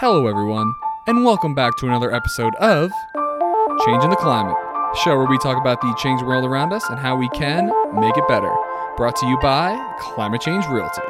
[0.00, 0.76] Hello, everyone,
[1.08, 2.92] and welcome back to another episode of
[3.84, 4.54] Changing the Climate,
[5.02, 7.66] show where we talk about the changing world around us and how we can
[8.00, 8.54] make it better.
[8.96, 11.02] Brought to you by Climate Change Realty.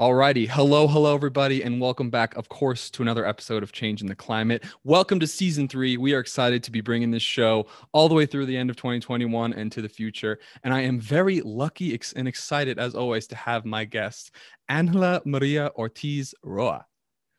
[0.00, 4.14] Alrighty, hello, hello, everybody, and welcome back, of course, to another episode of Changing the
[4.14, 4.64] Climate.
[4.82, 5.98] Welcome to season three.
[5.98, 8.76] We are excited to be bringing this show all the way through the end of
[8.76, 10.38] 2021 and to the future.
[10.64, 14.34] And I am very lucky and excited, as always, to have my guest,
[14.70, 16.86] Angela Maria Ortiz Roa.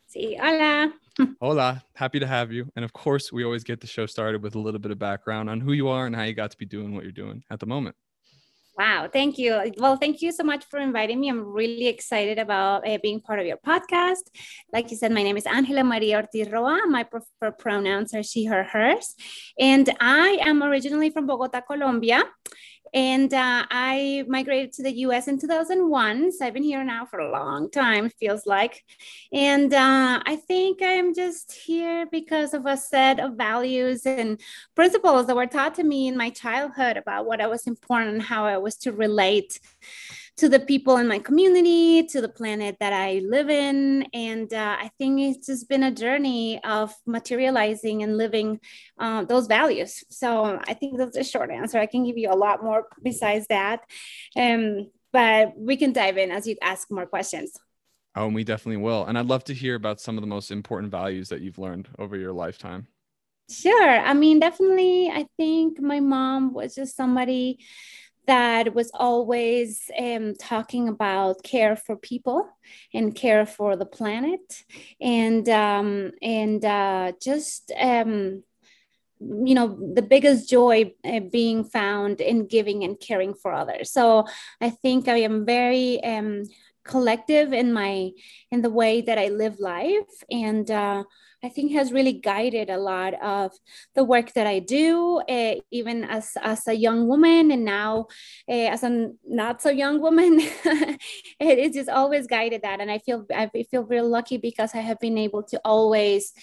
[0.08, 0.94] Sí, hola.
[1.42, 2.72] Hola, happy to have you.
[2.76, 5.50] And of course, we always get the show started with a little bit of background
[5.50, 7.60] on who you are and how you got to be doing what you're doing at
[7.60, 7.96] the moment.
[8.78, 9.74] Wow, thank you.
[9.78, 11.30] Well, thank you so much for inviting me.
[11.30, 14.24] I'm really excited about uh, being part of your podcast.
[14.72, 16.82] Like you said, my name is Angela Maria Ortiz Roa.
[16.88, 19.16] My preferred pronouns are she, her, hers.
[19.60, 22.24] And I am originally from Bogota, Colombia.
[22.94, 26.32] And uh, I migrated to the US in 2001.
[26.34, 28.84] So I've been here now for a long time, feels like.
[29.32, 34.40] And uh, I think I'm just here because of a set of values and
[34.76, 38.22] principles that were taught to me in my childhood about what I was important and
[38.22, 39.60] how I was to relate
[40.38, 44.08] to the people in my community, to the planet that I live in.
[44.14, 48.60] And uh, I think it's just been a journey of materializing and living
[48.98, 50.04] uh, those values.
[50.10, 51.78] So I think that's a short answer.
[51.78, 53.82] I can give you a lot more besides that.
[54.36, 57.54] Um, but we can dive in as you ask more questions.
[58.16, 59.06] Oh, and we definitely will.
[59.06, 61.88] And I'd love to hear about some of the most important values that you've learned
[62.00, 62.88] over your lifetime.
[63.50, 63.90] Sure.
[63.90, 67.60] I mean, definitely, I think my mom was just somebody
[68.28, 72.48] that was always um, talking about care for people
[72.94, 74.64] and care for the planet.
[75.00, 78.44] And um, and uh, just um,
[79.22, 83.92] you know the biggest joy uh, being found in giving and caring for others.
[83.92, 84.26] So
[84.60, 86.44] i think i am very um,
[86.84, 88.12] collective in my
[88.50, 90.24] in the way that i live life.
[90.32, 91.04] And uh,
[91.44, 93.52] I think has really guided a lot of
[93.96, 98.08] the work that I do, uh, even as, as a young woman and now
[98.48, 100.40] uh, as a not so young woman.
[101.40, 102.80] it, just always guided that.
[102.80, 106.34] And I feel, I feel real lucky because I have been able to always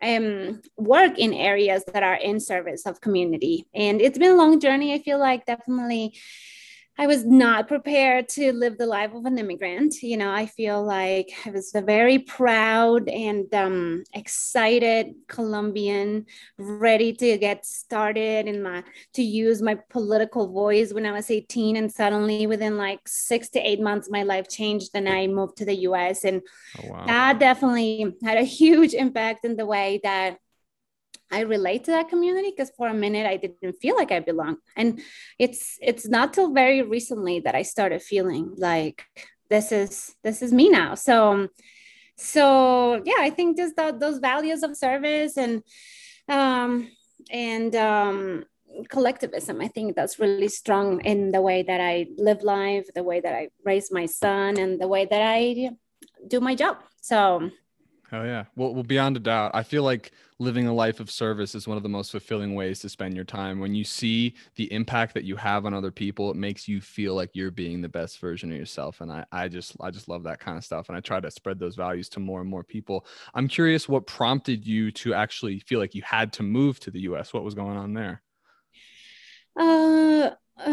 [0.00, 3.66] um, work in areas that are in service of community.
[3.74, 4.94] And it's been a long journey.
[4.94, 6.14] I feel like definitely
[6.98, 10.02] I was not prepared to live the life of an immigrant.
[10.02, 16.24] You know, I feel like I was a very proud and um, excited Colombian,
[16.56, 21.76] ready to get started in my to use my political voice when I was 18.
[21.76, 25.66] And suddenly, within like six to eight months, my life changed, and I moved to
[25.66, 26.24] the U.S.
[26.24, 26.40] And
[26.82, 27.06] oh, wow.
[27.06, 30.38] that definitely had a huge impact in the way that
[31.30, 34.58] I relate to that community because for a minute I didn't feel like I belonged.
[34.76, 35.00] And
[35.38, 39.04] it's it's not till very recently that I started feeling like
[39.50, 40.94] this is this is me now.
[40.94, 41.48] So
[42.16, 45.62] so yeah, I think just those values of service and
[46.28, 46.90] um
[47.30, 48.44] and um
[48.88, 53.20] collectivism i think that's really strong in the way that i live life the way
[53.20, 55.70] that i raise my son and the way that i
[56.26, 57.50] do my job so
[58.16, 58.44] Oh yeah.
[58.56, 61.76] Well, well, beyond a doubt, I feel like living a life of service is one
[61.76, 63.60] of the most fulfilling ways to spend your time.
[63.60, 67.14] When you see the impact that you have on other people, it makes you feel
[67.14, 69.02] like you're being the best version of yourself.
[69.02, 70.88] And I, I just, I just love that kind of stuff.
[70.88, 73.04] And I try to spread those values to more and more people.
[73.34, 77.00] I'm curious, what prompted you to actually feel like you had to move to the
[77.00, 77.34] U.S.
[77.34, 78.22] What was going on there?
[79.58, 80.30] Uh,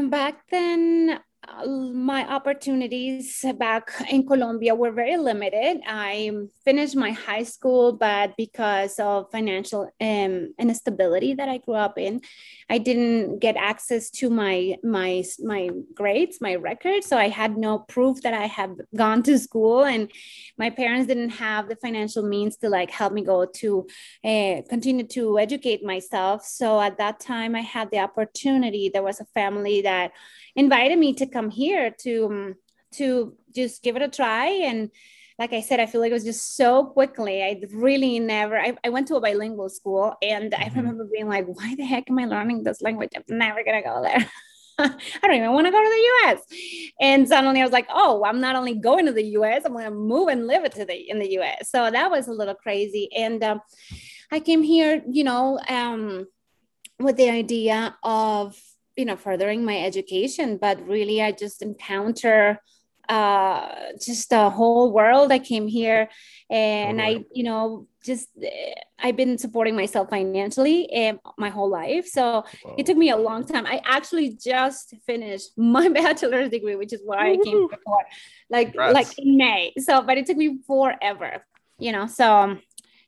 [0.10, 1.20] back then,
[1.66, 5.82] my opportunities back in Colombia were very limited.
[5.86, 6.32] I
[6.64, 12.22] finished my high school, but because of financial um, instability that I grew up in,
[12.70, 17.08] I didn't get access to my my my grades, my records.
[17.08, 20.12] So I had no proof that I had gone to school, and
[20.58, 23.88] my parents didn't have the financial means to like help me go to
[24.24, 26.46] uh, continue to educate myself.
[26.46, 28.90] So at that time, I had the opportunity.
[28.90, 30.12] There was a family that
[30.56, 32.56] invited me to come here to um,
[32.96, 34.92] to just give it a try and
[35.40, 37.42] like I said, I feel like it was just so quickly.
[37.42, 40.64] I really never, I, I went to a bilingual school and mm-hmm.
[40.64, 43.10] I remember being like, why the heck am I learning this language?
[43.16, 44.30] I'm never going to go there.
[44.80, 46.42] I don't even want to go to the US.
[47.00, 49.86] And suddenly I was like, oh, I'm not only going to the US, I'm going
[49.86, 51.70] to move and live it to the, in the US.
[51.70, 53.10] So that was a little crazy.
[53.16, 53.62] And um,
[54.32, 56.28] I came here, you know, um,
[57.00, 58.60] with the idea of
[58.96, 62.60] you know furthering my education but really i just encounter
[63.10, 65.32] uh, just a whole world.
[65.32, 66.10] I came here
[66.50, 67.18] and totally.
[67.18, 72.08] I, you know, just eh, I've been supporting myself financially and my whole life.
[72.08, 72.76] So Whoa.
[72.78, 73.66] it took me a long time.
[73.66, 78.06] I actually just finished my bachelor's degree, which is why I came before,
[78.50, 78.94] like Congrats.
[78.94, 79.74] like in May.
[79.80, 81.46] So, but it took me forever,
[81.78, 82.08] you know.
[82.08, 82.62] So um,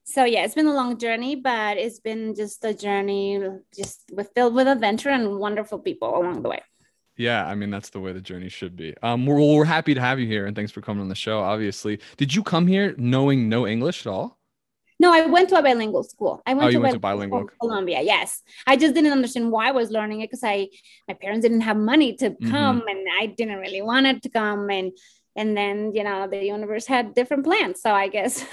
[0.06, 3.42] so yeah it's been a long journey but it's been just a journey
[3.76, 6.62] just with filled with adventure and wonderful people along the way
[7.18, 10.02] yeah i mean that's the way the journey should be um we're, we're happy to
[10.02, 12.94] have you here and thanks for coming on the show obviously did you come here
[12.98, 14.38] knowing no english at all
[15.00, 16.42] no, I went to a bilingual school.
[16.46, 18.02] I went, oh, to, went to bilingual Colombia.
[18.02, 20.70] Yes, I just didn't understand why I was learning it because I
[21.08, 22.50] my parents didn't have money to mm-hmm.
[22.50, 22.88] come, mm-hmm.
[22.88, 24.94] and I didn't really want it to come, and
[25.36, 28.46] and then you know the universe had different plans so i guess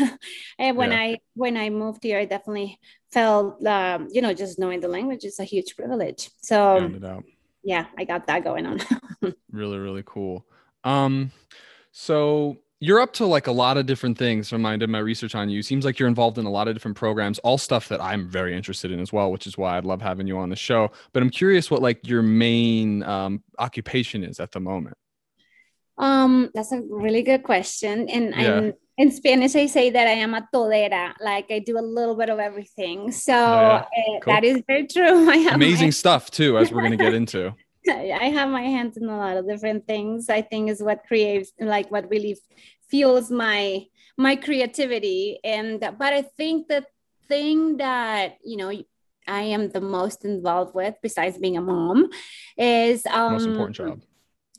[0.59, 0.99] and when yeah.
[0.99, 2.79] i when i moved here i definitely
[3.11, 6.91] felt um, you know just knowing the language is a huge privilege so
[7.63, 8.81] yeah i got that going on
[9.53, 10.45] really really cool
[10.85, 11.31] um
[11.93, 15.37] so you're up to like a lot of different things from I did my research
[15.37, 15.63] on you.
[15.63, 18.57] Seems like you're involved in a lot of different programs, all stuff that I'm very
[18.57, 20.91] interested in as well, which is why I'd love having you on the show.
[21.13, 24.97] But I'm curious what like your main um, occupation is at the moment.
[25.99, 28.09] Um, that's a really good question.
[28.09, 28.71] And yeah.
[28.99, 32.29] in Spanish, I say that I am a todera, like I do a little bit
[32.29, 33.13] of everything.
[33.13, 33.85] So oh, yeah.
[34.17, 34.33] uh, cool.
[34.33, 35.31] that is very true.
[35.37, 37.55] I have amazing my- stuff too, as we're going to get into.
[37.89, 40.31] I have my hands in a lot of different things.
[40.31, 42.39] I think is what creates, like, what really
[42.89, 43.87] fuels my
[44.17, 45.41] my creativity.
[45.43, 46.87] And but I think the
[47.29, 48.71] thing that you know
[49.27, 52.09] I am the most involved with, besides being a mom,
[52.57, 54.03] is um, most important job.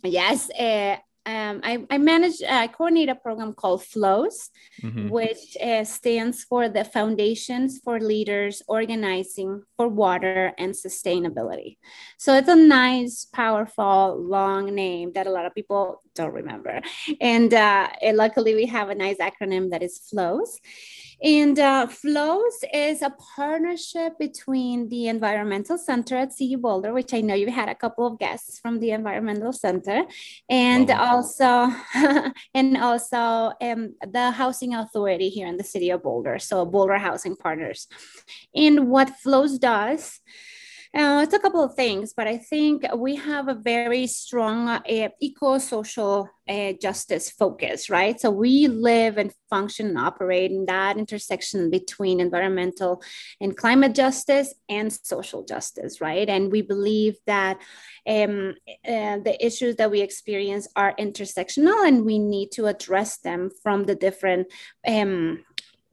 [0.04, 4.50] Yes, uh, um, I, I manage, uh, I coordinate a program called FLOWS,
[4.82, 5.10] mm-hmm.
[5.10, 11.78] which uh, stands for the Foundations for Leaders Organizing for Water and Sustainability.
[12.18, 16.82] So it's a nice, powerful, long name that a lot of people don't remember.
[17.20, 20.60] And, uh, and luckily, we have a nice acronym that is FLOWS.
[21.24, 27.22] And uh, FLOWS is a partnership between the Environmental Center at CU Boulder, which I
[27.22, 30.04] know you had a couple of guests from the Environmental Center,
[30.50, 31.72] and also
[32.54, 37.38] and also um, the Housing Authority here in the city of Boulder, so Boulder Housing
[37.38, 37.88] Partners.
[38.54, 40.20] And what FLOWS does
[40.96, 45.10] uh, it's a couple of things, but I think we have a very strong uh,
[45.20, 48.20] eco-social uh, justice focus, right?
[48.20, 53.02] So we live and function and operate in that intersection between environmental
[53.42, 56.30] and climate justice and social justice, right?
[56.30, 57.60] And we believe that
[58.08, 58.54] um,
[58.88, 63.86] uh, the issues that we experience are intersectional and we need to address them from
[63.86, 64.48] the different
[64.88, 65.44] um,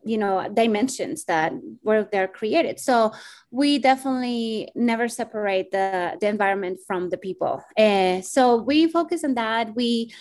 [0.04, 1.52] you know dimensions that
[1.82, 2.80] where they're created.
[2.80, 3.12] So
[3.50, 7.62] we definitely never separate the the environment from the people.
[7.76, 9.74] Uh, so we focus on that.
[9.74, 10.12] We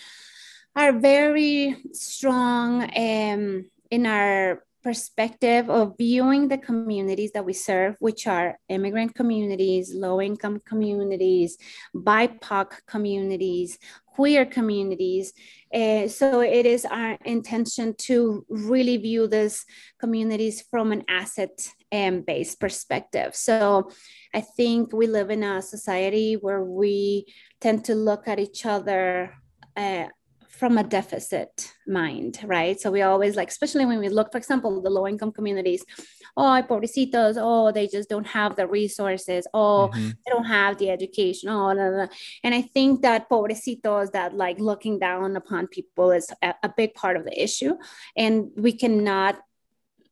[0.76, 8.26] are very strong um, in our perspective of viewing the communities that we serve, which
[8.26, 11.58] are immigrant communities, low income communities,
[11.94, 13.78] BIPOC communities,
[14.20, 15.32] queer communities.
[15.72, 19.64] Uh, so it is our intention to really view these
[19.98, 21.56] communities from an asset
[21.90, 23.34] um, based perspective.
[23.34, 23.90] So
[24.34, 27.32] I think we live in a society where we
[27.62, 29.32] tend to look at each other
[29.74, 30.08] uh,
[30.60, 32.78] from a deficit mind, right?
[32.78, 35.82] So we always like, especially when we look, for example, the low income communities,
[36.36, 40.08] oh, pobrecitos, oh, they just don't have the resources, oh, mm-hmm.
[40.08, 42.06] they don't have the education, oh, blah, blah.
[42.44, 46.92] and I think that pobrecitos, that like looking down upon people is a, a big
[46.92, 47.74] part of the issue.
[48.14, 49.38] And we cannot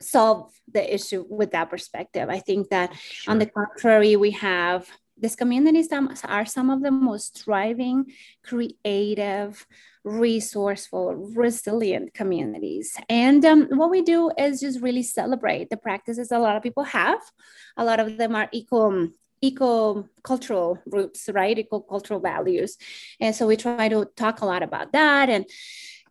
[0.00, 2.30] solve the issue with that perspective.
[2.30, 3.32] I think that sure.
[3.32, 4.88] on the contrary, we have
[5.20, 5.88] these communities
[6.24, 9.66] are some of the most thriving, creative,
[10.04, 12.96] resourceful, resilient communities.
[13.08, 16.84] And um, what we do is just really celebrate the practices a lot of people
[16.84, 17.20] have.
[17.76, 19.08] A lot of them are eco
[19.40, 21.58] eco cultural roots, right?
[21.58, 22.76] Eco cultural values,
[23.20, 25.46] and so we try to talk a lot about that and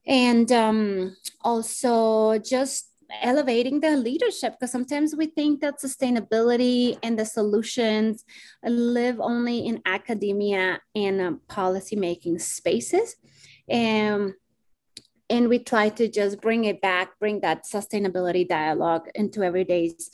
[0.06, 2.87] and um, also just
[3.22, 8.26] elevating the leadership because sometimes we think that sustainability and the solutions
[8.64, 13.16] live only in academia and um, policy making spaces.
[13.70, 14.34] And
[15.30, 20.10] and we try to just bring it back bring that sustainability dialogue into everyday's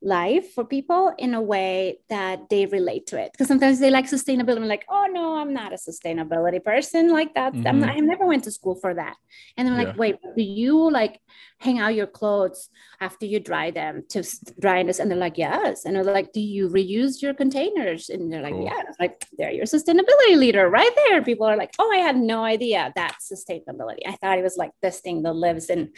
[0.00, 3.32] life for people in a way that they relate to it.
[3.32, 4.66] Because sometimes they like sustainability.
[4.66, 7.52] Like, oh no, I'm not a sustainability person like that.
[7.52, 7.66] Mm-hmm.
[7.66, 9.16] I'm not, I never went to school for that.
[9.56, 9.84] And I'm yeah.
[9.88, 11.20] like, wait, do you like
[11.60, 12.68] hang out your clothes
[13.00, 14.22] after you dry them to
[14.60, 15.00] dryness?
[15.00, 15.84] And they're like, yes.
[15.84, 18.08] And they're like, do you reuse your containers?
[18.08, 18.64] And they're like, cool.
[18.64, 18.82] yeah.
[19.00, 21.22] like, they're your sustainability leader right there.
[21.22, 24.02] People are like, oh, I had no idea that's sustainability.
[24.06, 25.92] I thought it was like this thing that lives in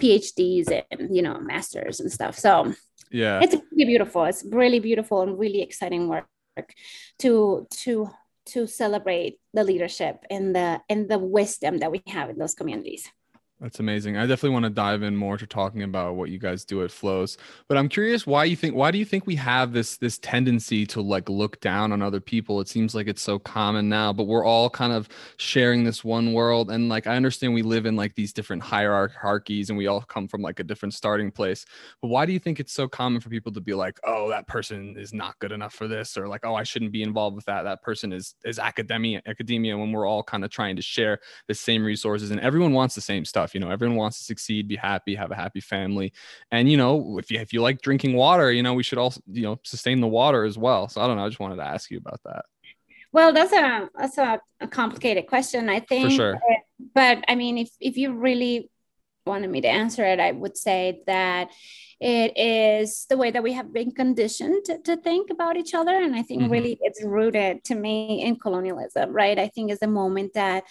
[0.00, 2.36] PhDs and, you know, masters and stuff.
[2.36, 2.74] So
[3.14, 3.38] yeah.
[3.40, 4.24] It's really beautiful.
[4.24, 6.26] It's really beautiful and really exciting work
[7.20, 8.10] to to
[8.46, 13.08] to celebrate the leadership and the and the wisdom that we have in those communities
[13.60, 14.16] that's amazing.
[14.16, 16.90] I definitely want to dive in more to talking about what you guys do at
[16.90, 17.38] Flows.
[17.68, 20.84] But I'm curious why you think why do you think we have this this tendency
[20.86, 22.60] to like look down on other people?
[22.60, 26.32] It seems like it's so common now, but we're all kind of sharing this one
[26.32, 30.00] world and like I understand we live in like these different hierarchies and we all
[30.00, 31.64] come from like a different starting place.
[32.02, 34.48] But why do you think it's so common for people to be like, "Oh, that
[34.48, 37.44] person is not good enough for this," or like, "Oh, I shouldn't be involved with
[37.46, 37.62] that.
[37.62, 41.54] That person is is academia academia when we're all kind of trying to share the
[41.54, 44.76] same resources and everyone wants the same stuff you know everyone wants to succeed be
[44.76, 46.12] happy have a happy family.
[46.50, 49.20] And you know if you if you like drinking water you know we should also
[49.26, 50.88] you know sustain the water as well.
[50.88, 52.44] So i don't know i just wanted to ask you about that.
[53.12, 56.10] Well that's a that's a, a complicated question i think.
[56.10, 56.40] For sure.
[56.94, 58.70] but i mean if if you really
[59.26, 61.48] wanted me to answer it i would say that
[62.00, 65.94] it is the way that we have been conditioned to, to think about each other.
[65.94, 66.52] And i think mm-hmm.
[66.52, 69.38] really it's rooted to me in colonialism right?
[69.38, 70.64] I think is the moment that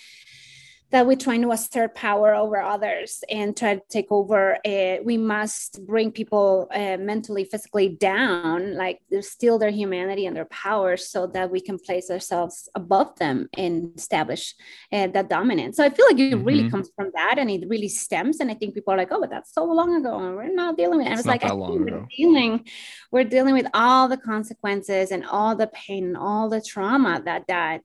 [0.93, 4.59] that we're trying to assert power over others and try to take over.
[4.63, 10.45] Uh, we must bring people uh, mentally, physically down, like steal their humanity and their
[10.45, 14.53] power, so that we can place ourselves above them and establish
[14.91, 15.77] uh, that dominance.
[15.77, 16.43] So I feel like it mm-hmm.
[16.43, 18.39] really comes from that, and it really stems.
[18.39, 20.77] And I think people are like, "Oh, but that's so long ago, and we're not
[20.77, 21.09] dealing with." It.
[21.09, 22.67] And it's, it's like, we're dealing,
[23.11, 27.47] we're dealing with all the consequences and all the pain, and all the trauma that
[27.47, 27.81] that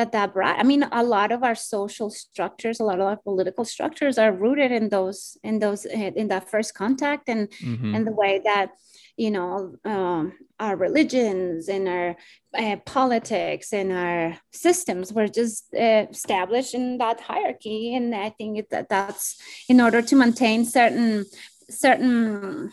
[0.00, 3.20] that that brought i mean a lot of our social structures a lot of our
[3.28, 7.94] political structures are rooted in those in those in that first contact and mm-hmm.
[7.94, 8.68] and the way that
[9.18, 12.16] you know um, our religions and our
[12.62, 18.66] uh, politics and our systems were just uh, established in that hierarchy and i think
[18.70, 19.26] that that's
[19.68, 21.26] in order to maintain certain
[21.68, 22.72] certain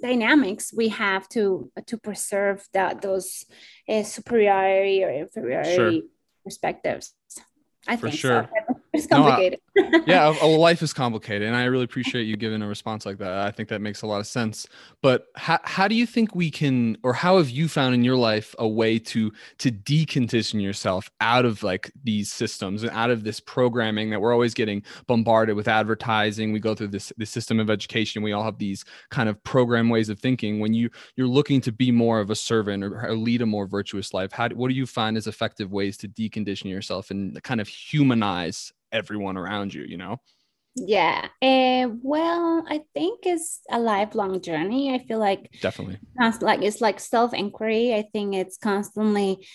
[0.00, 3.44] dynamics we have to to preserve that those
[3.88, 6.00] uh, superiority or inferiority sure
[6.44, 7.14] perspectives.
[7.88, 8.48] I For think sure.
[8.68, 8.74] So.
[8.92, 9.60] It's complicated.
[9.76, 13.18] Yeah, uh, a, life is complicated, and I really appreciate you giving a response like
[13.18, 13.32] that.
[13.32, 14.66] I think that makes a lot of sense.
[15.00, 18.16] But how, how do you think we can, or how have you found in your
[18.16, 23.22] life a way to to decondition yourself out of like these systems and out of
[23.22, 26.52] this programming that we're always getting bombarded with advertising?
[26.52, 28.22] We go through this this system of education.
[28.22, 30.58] We all have these kind of program ways of thinking.
[30.58, 33.66] When you you're looking to be more of a servant or, or lead a more
[33.66, 37.60] virtuous life, how what do you find as effective ways to decondition yourself and kind
[37.60, 40.20] of humanize everyone around you you know?
[40.76, 44.94] Yeah uh, well i think it's a lifelong journey.
[44.94, 45.98] I feel like definitely.
[46.40, 47.94] like it's like self-inquiry.
[47.94, 49.46] I think it's constantly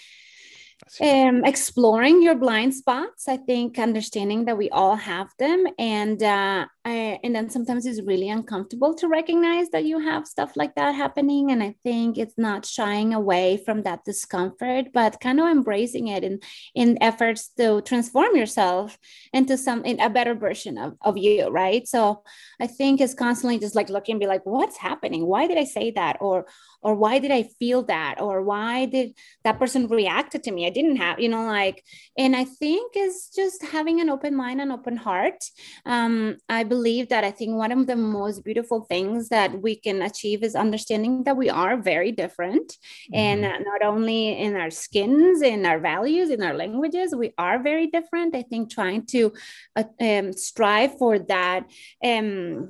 [1.01, 3.27] um, exploring your blind spots.
[3.27, 5.65] I think understanding that we all have them.
[5.79, 10.75] And uh, And then sometimes it's really uncomfortable to recognize that you have stuff like
[10.75, 15.47] that happening and i think it's not shying away from that discomfort but kind of
[15.47, 16.39] embracing it in
[16.75, 18.97] in efforts to transform yourself
[19.33, 21.87] into some in a better version of, of you right?
[21.87, 22.23] So
[22.59, 25.25] i think it's constantly just like looking be like what's happening?
[25.25, 26.17] Why did i say that?
[26.21, 26.45] Or
[26.81, 28.21] or why did i feel that?
[28.21, 29.13] Or why did
[29.43, 30.67] that person reacted to me?
[30.67, 31.83] I didn't have you know like
[32.17, 35.43] and i think it's just having an open mind and open heart.
[35.85, 40.01] Um i believe that I think one of the most beautiful things that we can
[40.01, 42.67] achieve is understanding that we are very different.
[42.67, 43.15] Mm-hmm.
[43.15, 47.87] And not only in our skins, in our values, in our languages, we are very
[47.87, 48.35] different.
[48.35, 49.33] I think trying to
[49.75, 51.65] uh, um, strive for that.
[52.03, 52.69] Um,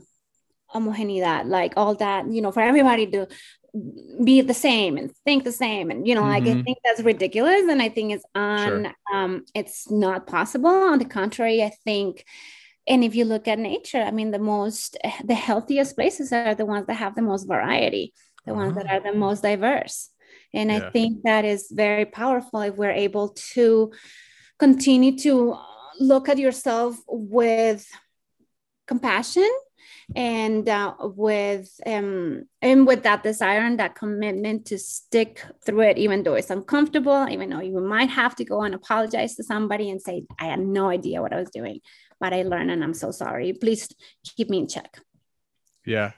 [0.73, 3.27] homogeneidad like all that you know for everybody to
[4.23, 6.29] be the same and think the same and you know mm-hmm.
[6.29, 6.61] like i mm-hmm.
[6.63, 8.93] think that's ridiculous and i think it's on sure.
[9.13, 12.25] um it's not possible on the contrary i think
[12.87, 16.65] and if you look at nature i mean the most the healthiest places are the
[16.65, 18.13] ones that have the most variety
[18.45, 19.17] the ones that are the uh-huh.
[19.17, 20.09] most diverse
[20.53, 20.77] and yeah.
[20.77, 23.91] i think that is very powerful if we're able to
[24.59, 25.57] continue to
[25.99, 27.87] look at yourself with
[28.87, 29.49] compassion
[30.15, 35.97] and uh, with um, and with that desire and that commitment to stick through it
[35.97, 39.89] even though it's uncomfortable even though you might have to go and apologize to somebody
[39.89, 41.79] and say i had no idea what i was doing
[42.19, 43.53] but I learned and I'm so sorry.
[43.53, 43.89] Please
[44.35, 44.99] keep me in check.
[45.85, 46.11] Yeah.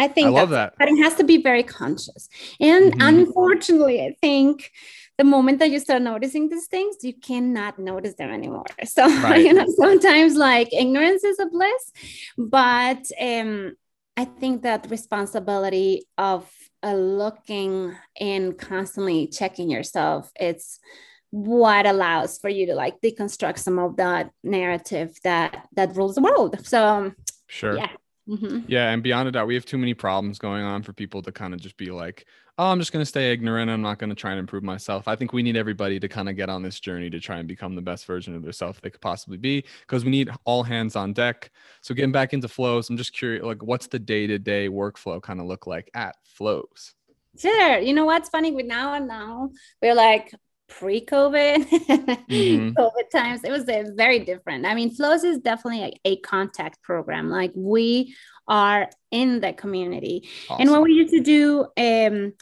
[0.00, 0.74] I think I love that.
[0.78, 2.30] But it has to be very conscious.
[2.58, 3.06] And mm-hmm.
[3.06, 4.70] unfortunately, I think
[5.18, 8.64] the moment that you start noticing these things, you cannot notice them anymore.
[8.86, 9.44] So right.
[9.44, 11.92] you know, sometimes like ignorance is a bliss,
[12.38, 13.76] but um,
[14.16, 16.50] I think that responsibility of
[16.82, 20.80] uh, looking and constantly checking yourself, it's
[21.28, 26.22] what allows for you to like deconstruct some of that narrative that that rules the
[26.22, 26.66] world.
[26.66, 27.12] So
[27.46, 27.90] sure, yeah.
[28.30, 28.60] Mm-hmm.
[28.68, 31.32] Yeah, and beyond a doubt, we have too many problems going on for people to
[31.32, 32.26] kind of just be like,
[32.58, 33.70] oh, I'm just going to stay ignorant.
[33.70, 35.08] I'm not going to try and improve myself.
[35.08, 37.48] I think we need everybody to kind of get on this journey to try and
[37.48, 40.94] become the best version of themselves they could possibly be because we need all hands
[40.94, 41.50] on deck.
[41.80, 45.20] So getting back into flows, I'm just curious, like, what's the day to day workflow
[45.20, 46.94] kind of look like at flows?
[47.38, 47.78] Sure.
[47.78, 48.52] You know what's funny?
[48.52, 50.34] We now and now we're like
[50.70, 52.70] pre-COVID, mm-hmm.
[52.78, 53.44] COVID times.
[53.44, 54.64] It was very different.
[54.64, 57.28] I mean, flows is definitely a, a contact program.
[57.28, 58.14] Like we
[58.48, 60.28] are in the community.
[60.48, 60.62] Awesome.
[60.62, 62.32] And what we used to do, um,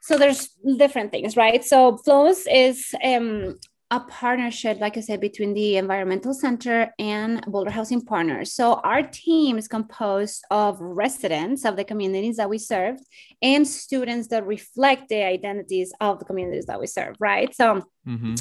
[0.00, 0.48] so there's
[0.78, 1.64] different things, right?
[1.64, 3.58] So Flows is um,
[3.90, 8.52] a partnership, like I said, between the Environmental Center and Boulder Housing Partners.
[8.52, 12.98] So our team is composed of residents of the communities that we serve
[13.40, 17.54] and students that reflect the identities of the communities that we serve, right?
[17.54, 18.34] So, mm-hmm.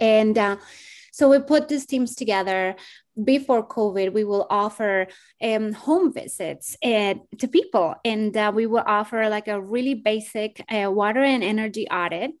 [0.00, 0.56] and uh,
[1.12, 2.74] so we put these teams together
[3.22, 5.06] before COVID, we will offer
[5.40, 10.62] um, home visits uh, to people, and uh, we will offer like a really basic
[10.68, 12.32] uh, water and energy audit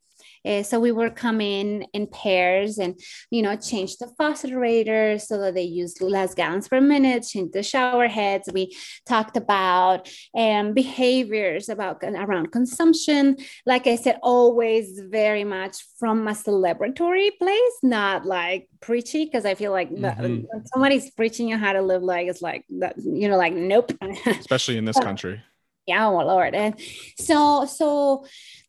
[0.46, 2.98] uh, so we were coming in pairs and,
[3.30, 7.52] you know, change the faucet aerators so that they use less gallons per minute, change
[7.52, 8.48] the shower heads.
[8.52, 8.76] We
[9.06, 13.36] talked about um, behaviors about around consumption.
[13.64, 19.54] Like I said, always very much from a celebratory place, not like preachy, because I
[19.54, 20.20] feel like mm-hmm.
[20.22, 23.92] when somebody's preaching you how to live like, it's like, you know, like, nope.
[24.26, 25.42] Especially in this country
[25.86, 26.78] yeah oh lord and
[27.18, 28.24] so so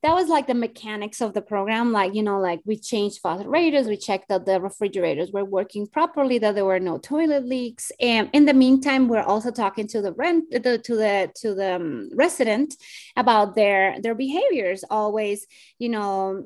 [0.08, 3.88] that was like the mechanics of the program like you know like we changed aerators
[3.88, 8.30] we checked that the refrigerators were working properly that there were no toilet leaks and
[8.32, 12.10] in the meantime we're also talking to the rent the, to the to the um,
[12.14, 12.74] resident
[13.18, 15.46] about their their behaviors always
[15.78, 16.46] you know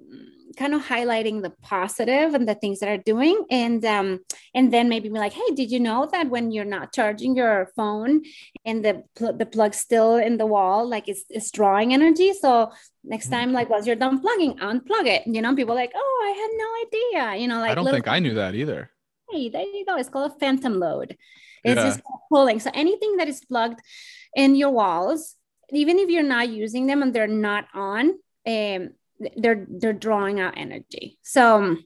[0.58, 4.20] kind of highlighting the positive and the things that are doing and um
[4.54, 7.70] and then maybe be like hey did you know that when you're not charging your
[7.76, 8.22] phone
[8.66, 12.34] and the pl- the plug's still in the wall like it's, it's drawing energy?
[12.34, 12.72] So
[13.04, 13.32] next mm.
[13.32, 15.56] time like once you're done plugging unplug it you know?
[15.56, 18.36] People like oh i had no idea you know like i don't think i knew
[18.36, 18.90] that either.
[19.30, 19.96] Hey there you go.
[19.98, 21.18] It's called a phantom load.
[21.64, 21.86] It's yeah.
[21.86, 22.60] just pulling.
[22.60, 23.80] So anything that is plugged
[24.36, 25.36] in your walls
[25.72, 28.12] even if you're not using them and they're not on
[28.46, 28.90] um,
[29.38, 31.18] they're they're drawing out energy.
[31.22, 31.78] So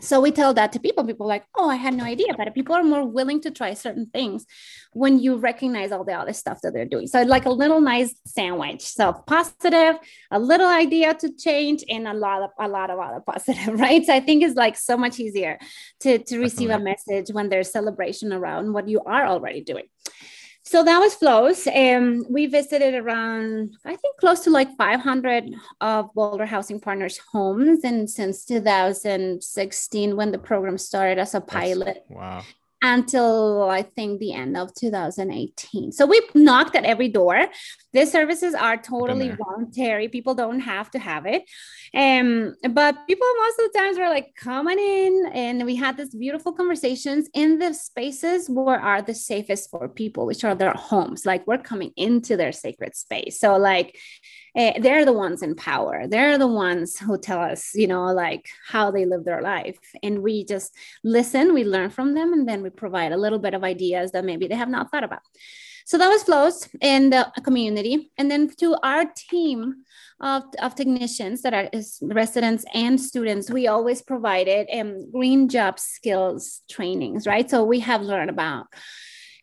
[0.00, 1.04] so we tell that to people.
[1.04, 4.06] People like oh i had no idea but people are more willing to try certain
[4.06, 4.44] things
[4.92, 7.06] when you recognize all the other stuff that they're doing.
[7.06, 9.96] So like a little nice sandwich so positive
[10.30, 14.04] a little idea to change and a lot of a lot of other positive right?
[14.04, 15.58] So i think it's like so much easier
[16.00, 16.92] to to receive Definitely.
[16.92, 19.88] a message when there's celebration around what you are already doing
[20.68, 26.12] so that was flows and we visited around i think close to like 500 of
[26.14, 32.04] boulder housing partners homes and since 2016 when the program started as a pilot.
[32.08, 32.42] wow
[32.80, 35.92] until I think the end of 2018.
[35.92, 37.46] So we knocked at every door.
[37.92, 40.08] These services are totally voluntary.
[40.08, 41.42] People don't have to have it.
[41.94, 46.14] Um, but people most of the times were like coming in and we had these
[46.14, 51.26] beautiful conversations in the spaces where are the safest for people, which are their homes.
[51.26, 53.40] Like we're coming into their sacred space.
[53.40, 53.96] So like
[54.56, 56.06] uh, they're the ones in power.
[56.06, 59.78] They're the ones who tell us you know like how they live their life.
[60.02, 63.54] And we just listen we learn from them and then we provide a little bit
[63.54, 65.22] of ideas that maybe they have not thought about.
[65.88, 68.10] So that was flows in the community.
[68.18, 69.84] And then to our team
[70.20, 71.70] of, of technicians that are
[72.02, 77.48] residents and students we always provided um, green job skills trainings right?
[77.48, 78.66] So we have learned about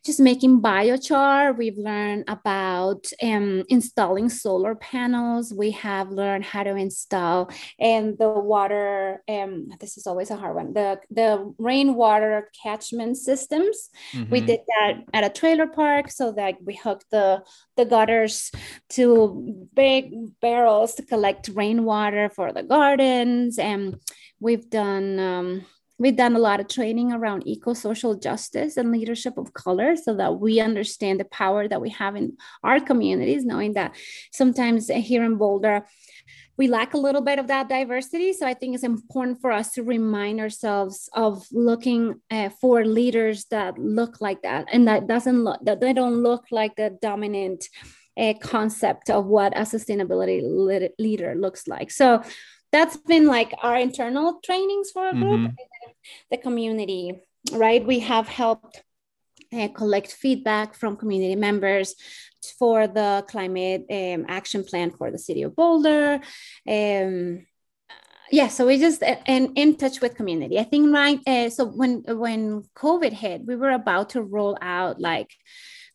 [0.05, 1.57] just making biochar.
[1.57, 5.51] We've learned about um, installing solar panels.
[5.51, 9.23] We have learned how to install and the water.
[9.27, 10.73] Um, this is always a hard one.
[10.73, 13.89] The the rainwater catchment systems.
[14.13, 14.31] Mm-hmm.
[14.31, 17.43] We did that at a trailer park, so that we hooked the
[17.75, 18.51] the gutters
[18.89, 23.99] to big barrels to collect rainwater for the gardens, and
[24.39, 25.19] we've done.
[25.19, 25.65] Um,
[25.97, 30.15] We've done a lot of training around eco social justice and leadership of color so
[30.15, 33.95] that we understand the power that we have in our communities, knowing that
[34.31, 35.85] sometimes here in Boulder,
[36.57, 38.33] we lack a little bit of that diversity.
[38.33, 43.45] So I think it's important for us to remind ourselves of looking uh, for leaders
[43.51, 47.67] that look like that and that doesn't look that they don't look like the dominant
[48.17, 51.91] a concept of what a sustainability leader looks like.
[51.91, 52.23] So
[52.71, 55.55] that's been like our internal trainings for our group, mm-hmm.
[56.31, 57.85] The community, right?
[57.85, 58.83] We have helped
[59.53, 61.95] uh, collect feedback from community members
[62.59, 66.19] for the climate um, action plan for the city of Boulder.
[66.67, 67.45] Um,
[68.31, 70.59] yeah, so we just and in touch with community.
[70.59, 71.19] I think right.
[71.27, 75.31] Uh, so when when COVID hit, we were about to roll out like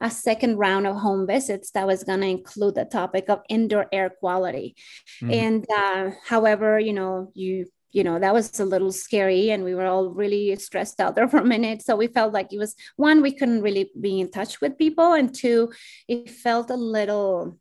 [0.01, 3.87] a second round of home visits that was going to include the topic of indoor
[3.93, 4.77] air quality.
[5.21, 5.33] Mm-hmm.
[5.33, 9.75] And uh, however, you know, you you know that was a little scary and we
[9.75, 11.83] were all really stressed out there for a minute.
[11.83, 15.13] So we felt like it was one we couldn't really be in touch with people
[15.15, 15.73] and two
[16.09, 17.59] it felt a little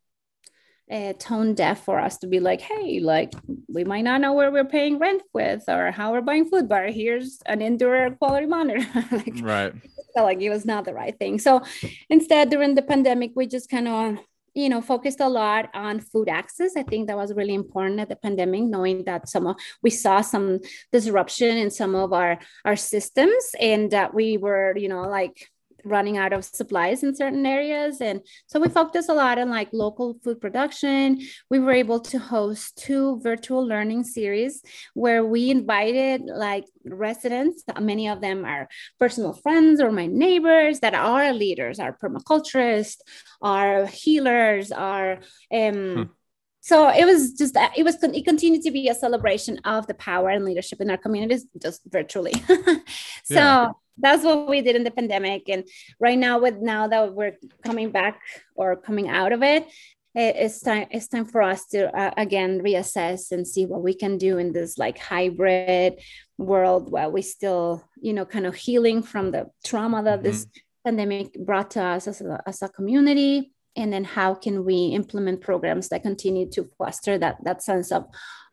[0.91, 3.31] uh, tone deaf for us to be like hey like
[3.67, 6.89] we might not know where we're paying rent with or how we're buying food but
[6.91, 8.85] here's an indoor air quality monitor.
[9.11, 9.73] Like, right.
[10.15, 11.37] felt like it was not the right thing.
[11.37, 11.61] So
[12.09, 14.17] instead during the pandemic we just kind of
[14.53, 16.75] you know focused a lot on food access.
[16.75, 20.21] I think that was really important at the pandemic knowing that some of we saw
[20.21, 20.59] some
[20.91, 25.49] disruption in some of our our systems and that we were you know like
[25.83, 28.01] running out of supplies in certain areas.
[28.01, 31.19] And so we focused a lot on like local food production.
[31.49, 34.61] We were able to host two virtual learning series
[34.93, 37.63] where we invited like residents.
[37.79, 38.67] Many of them are
[38.99, 42.97] personal friends or my neighbors that are leaders are permaculturists
[43.41, 45.19] are healers are
[45.53, 46.03] um, hmm.
[46.61, 50.29] so it was just it was it continued to be a celebration of the power
[50.29, 52.33] and leadership in our communities just virtually.
[53.23, 55.49] So yeah that's what we did in the pandemic.
[55.49, 55.67] And
[55.99, 58.21] right now with now that we're coming back
[58.55, 59.67] or coming out of it
[60.15, 64.17] it's time it's time for us to uh, again reassess and see what we can
[64.17, 66.01] do in this like hybrid
[66.37, 70.23] world where we still you know kind of healing from the trauma that mm-hmm.
[70.23, 70.47] this
[70.85, 73.51] pandemic brought to us as a, as a community.
[73.75, 78.05] And then how can we implement programs that continue to foster that that sense of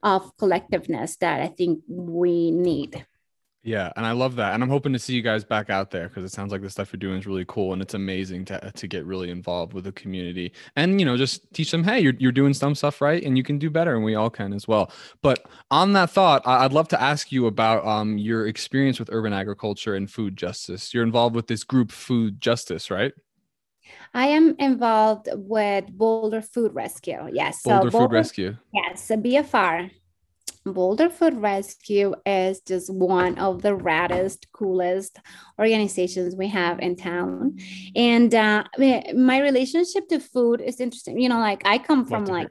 [0.02, 3.06] of collectiveness that i think we need
[3.66, 4.54] yeah, and I love that.
[4.54, 6.70] And I'm hoping to see you guys back out there because it sounds like the
[6.70, 9.82] stuff you're doing is really cool and it's amazing to to get really involved with
[9.82, 13.24] the community and you know just teach them, hey, you're you're doing some stuff right
[13.24, 14.92] and you can do better and we all can as well.
[15.20, 19.32] But on that thought, I'd love to ask you about um, your experience with urban
[19.32, 20.94] agriculture and food justice.
[20.94, 23.12] You're involved with this group Food Justice, right?
[24.14, 27.28] I am involved with Boulder Food Rescue.
[27.32, 27.62] Yes.
[27.62, 28.56] Boulder, so Boulder Food Rescue.
[28.72, 29.90] Yes, a BFR.
[30.66, 35.18] Boulder Food Rescue is just one of the raddest, coolest
[35.58, 37.58] organizations we have in town.
[37.94, 41.20] And uh, my relationship to food is interesting.
[41.20, 42.48] You know, like I come from like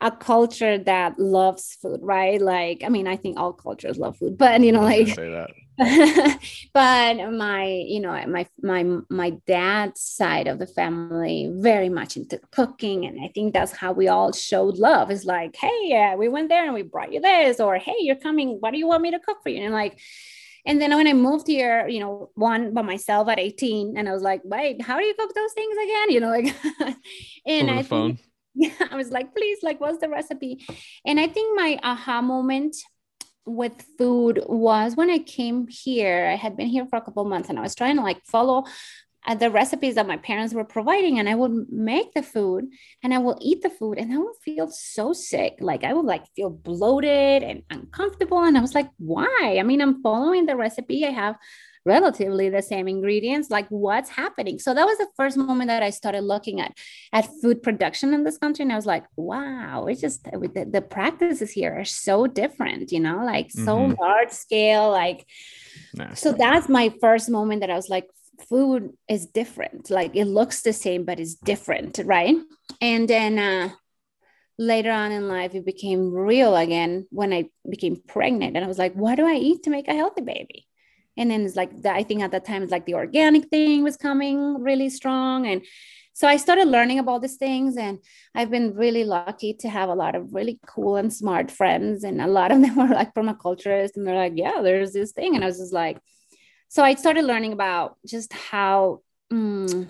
[0.00, 2.40] a culture that loves food, right?
[2.40, 5.50] Like, I mean, I think all cultures love food, but you know, like say that.
[6.72, 12.40] but my you know my my my dad's side of the family very much into
[12.50, 16.28] cooking and i think that's how we all showed love is like hey yeah we
[16.28, 19.02] went there and we brought you this or hey you're coming what do you want
[19.02, 19.96] me to cook for you and like
[20.66, 24.12] and then when I moved here, you know, one by myself at 18, and I
[24.12, 26.10] was like, wait, how do you cook those things again?
[26.10, 26.54] You know, like,
[27.46, 28.16] and Over I phone.
[28.16, 28.27] Think,
[28.90, 30.66] I was like, please, like, what's the recipe?
[31.04, 32.76] And I think my aha moment
[33.46, 36.26] with food was when I came here.
[36.26, 38.64] I had been here for a couple months and I was trying to like follow
[39.26, 42.66] uh, the recipes that my parents were providing and I would make the food
[43.02, 45.56] and I will eat the food and I would feel so sick.
[45.60, 48.42] Like I would like feel bloated and uncomfortable.
[48.42, 49.56] And I was like, why?
[49.58, 51.04] I mean, I'm following the recipe.
[51.06, 51.36] I have
[51.84, 54.58] relatively the same ingredients like what's happening?
[54.58, 56.72] So that was the first moment that i started looking at
[57.12, 60.82] at food production in this country and i was like wow it's just the, the
[60.82, 64.00] practices here are so different you know like so mm-hmm.
[64.00, 65.26] large scale like
[66.14, 68.08] so that's my first moment that i was like
[68.48, 72.36] food is different like it looks the same but it's different right?
[72.80, 73.70] And then uh
[74.60, 78.78] later on in life it became real again when i became pregnant and i was
[78.78, 80.67] like what do i eat to make a healthy baby
[81.18, 83.96] and then it's like i think at that time it's like the organic thing was
[83.96, 85.46] coming really strong.
[85.46, 85.62] And
[86.14, 87.98] so i started learning about these things and
[88.34, 92.20] i've been really lucky to have a lot of really cool and smart friends and
[92.20, 95.34] a lot of them were like permaculturists and they're like yeah there's this thing.
[95.34, 95.98] And i was just like
[96.68, 99.02] so i started learning about just how
[99.32, 99.88] mm,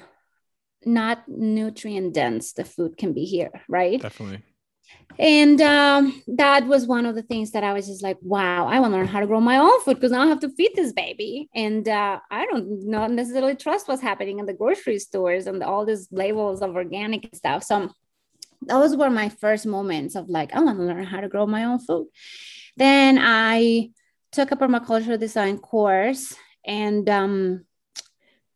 [0.85, 4.01] not nutrient dense the food can be here right?
[4.01, 4.43] Definitely
[5.19, 8.79] and um, that was one of the things that I was just like, wow, I
[8.79, 10.73] want to learn how to grow my own food because now I have to feed
[10.77, 11.49] this baby.
[11.55, 15.85] And uh, I don't not necessarily trust what's happening in the grocery stores and all
[15.85, 17.65] these labels of organic stuff.
[17.65, 17.91] So
[18.63, 21.65] those were my first moments of like, I want to learn how to grow my
[21.65, 22.07] own food.
[22.77, 23.91] Then I
[24.31, 26.33] took a permaculture design course
[26.65, 27.65] and um,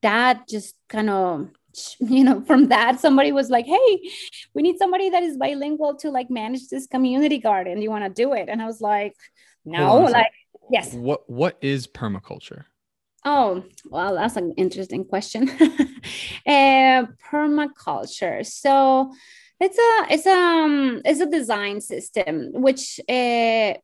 [0.03, 1.49] that just kind of
[2.01, 4.11] you know from that somebody was like hey
[4.55, 7.77] we need somebody that is bilingual to like manage this community garden.
[7.77, 8.49] Do you want to do it?
[8.49, 9.17] And i was like
[9.65, 10.33] no like
[10.71, 10.95] yes.
[10.95, 12.65] What what is permaculture?
[13.25, 15.49] Oh well that's an interesting question.
[16.47, 18.45] Uh, permaculture.
[18.45, 19.13] So
[19.61, 23.75] it's a it's a um, it's a design system which uh,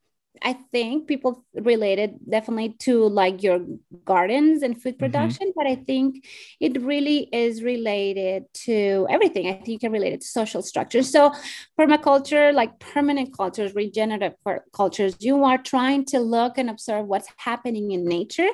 [0.42, 3.60] I think people related definitely to like your
[4.04, 5.04] gardens and food mm-hmm.
[5.04, 5.56] production, mm-hmm.
[5.56, 6.26] but I think
[6.60, 9.48] it really is related to everything.
[9.48, 11.10] I think you can relate it to social structures.
[11.10, 11.32] So,
[11.78, 14.34] permaculture, like permanent cultures, regenerative
[14.72, 18.50] cultures, you are trying to look and observe what's happening in nature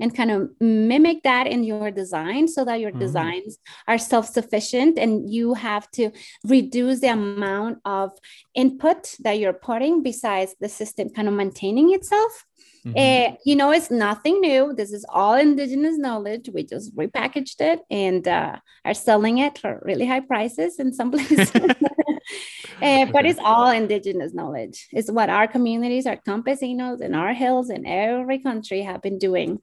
[0.00, 3.00] and kind of mimic that in your design so that your mm-hmm.
[3.00, 6.10] designs are self sufficient and you have to
[6.44, 8.12] reduce the amount of
[8.54, 12.44] input that you're putting besides the system kind of maintaining itself.
[12.86, 13.32] Mm-hmm.
[13.34, 14.72] Uh, you know, it's nothing new.
[14.72, 16.48] This is all indigenous knowledge.
[16.52, 21.10] We just repackaged it and uh, are selling it for really high prices in some
[21.12, 21.50] places.
[21.54, 24.86] uh, but it's all indigenous knowledge.
[24.92, 29.60] It's what our communities, our campesinos, and our hills in every country have been doing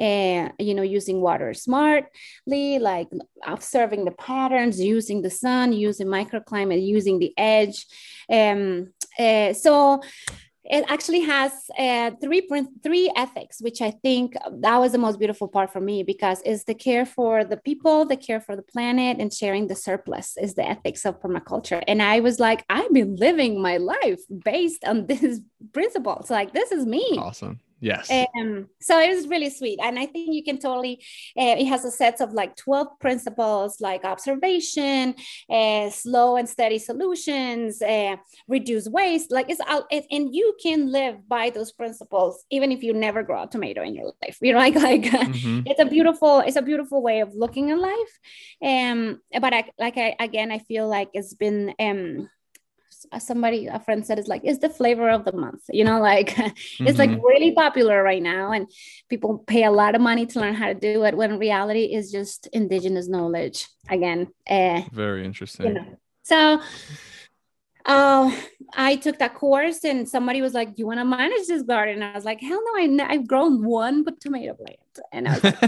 [0.00, 3.08] and you know using water smartly like
[3.46, 7.86] observing the patterns using the sun using microclimate using the edge
[8.32, 10.00] um, uh, so
[10.70, 12.48] it actually has uh, three
[12.82, 16.64] three ethics, which I think that was the most beautiful part for me because it's
[16.64, 20.54] the care for the people, the care for the planet, and sharing the surplus is
[20.54, 21.82] the ethics of permaculture.
[21.88, 25.40] And I was like, I've been living my life based on these
[25.72, 26.30] principles.
[26.30, 27.04] Like this is me.
[27.18, 27.58] Awesome.
[27.80, 28.10] Yes.
[28.10, 29.78] Um, so it was really sweet.
[29.82, 31.02] And I think you can totally,
[31.36, 35.14] uh, it has a set of like 12 principles like observation,
[35.48, 38.16] uh, slow and steady solutions, uh,
[38.46, 39.32] reduce waste.
[39.32, 43.22] Like it's out, it, and you can live by those principles even if you never
[43.22, 44.38] grow a tomato in your life.
[44.42, 45.62] You know, like, like mm-hmm.
[45.66, 48.18] it's a beautiful, it's a beautiful way of looking at life.
[48.62, 52.28] Um, but I, like I, again, I feel like it's been, um,
[53.18, 56.30] somebody a friend said it's like it's the flavor of the month you know like
[56.30, 56.86] mm-hmm.
[56.86, 57.26] it's like mm-hmm.
[57.26, 58.70] really popular right now and
[59.08, 62.10] people pay a lot of money to learn how to do it when reality is
[62.10, 65.98] just indigenous knowledge again uh, very interesting you know.
[66.22, 66.60] so
[67.86, 68.30] uh,
[68.74, 72.02] I took that course and somebody was like, Do you want to manage this garden?
[72.02, 74.78] I was like, Hell no, I, have grown one but tomato plant.
[75.12, 75.58] And I was like,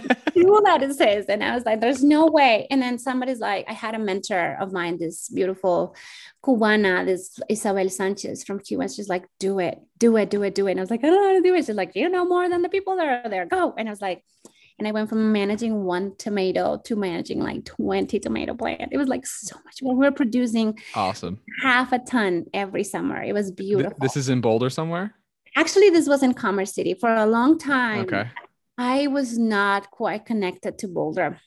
[1.03, 1.27] it.
[1.29, 2.67] And I was like, There's no way.
[2.71, 5.95] And then somebody's like, I had a mentor of mine, this beautiful
[6.45, 8.89] Cubana, this Isabel Sanchez from Cuba.
[8.89, 10.73] She's like, Do it, do it, do it, do it.
[10.73, 11.67] And I was like, I don't know how to do it.
[11.67, 13.47] She's like, You know more than the people that are there.
[13.47, 13.75] Go.
[13.77, 14.25] And I was like,
[14.79, 18.89] and I went from managing one tomato to managing like 20 tomato plant.
[18.91, 19.83] It was like so much.
[19.83, 19.95] More.
[19.95, 23.23] We were producing awesome half a ton every summer.
[23.23, 23.97] It was beautiful.
[24.01, 25.15] This is in Boulder somewhere?
[25.55, 28.01] Actually, this was in Commerce City for a long time.
[28.01, 28.29] Okay.
[28.83, 31.41] I was not quite connected to Boulder.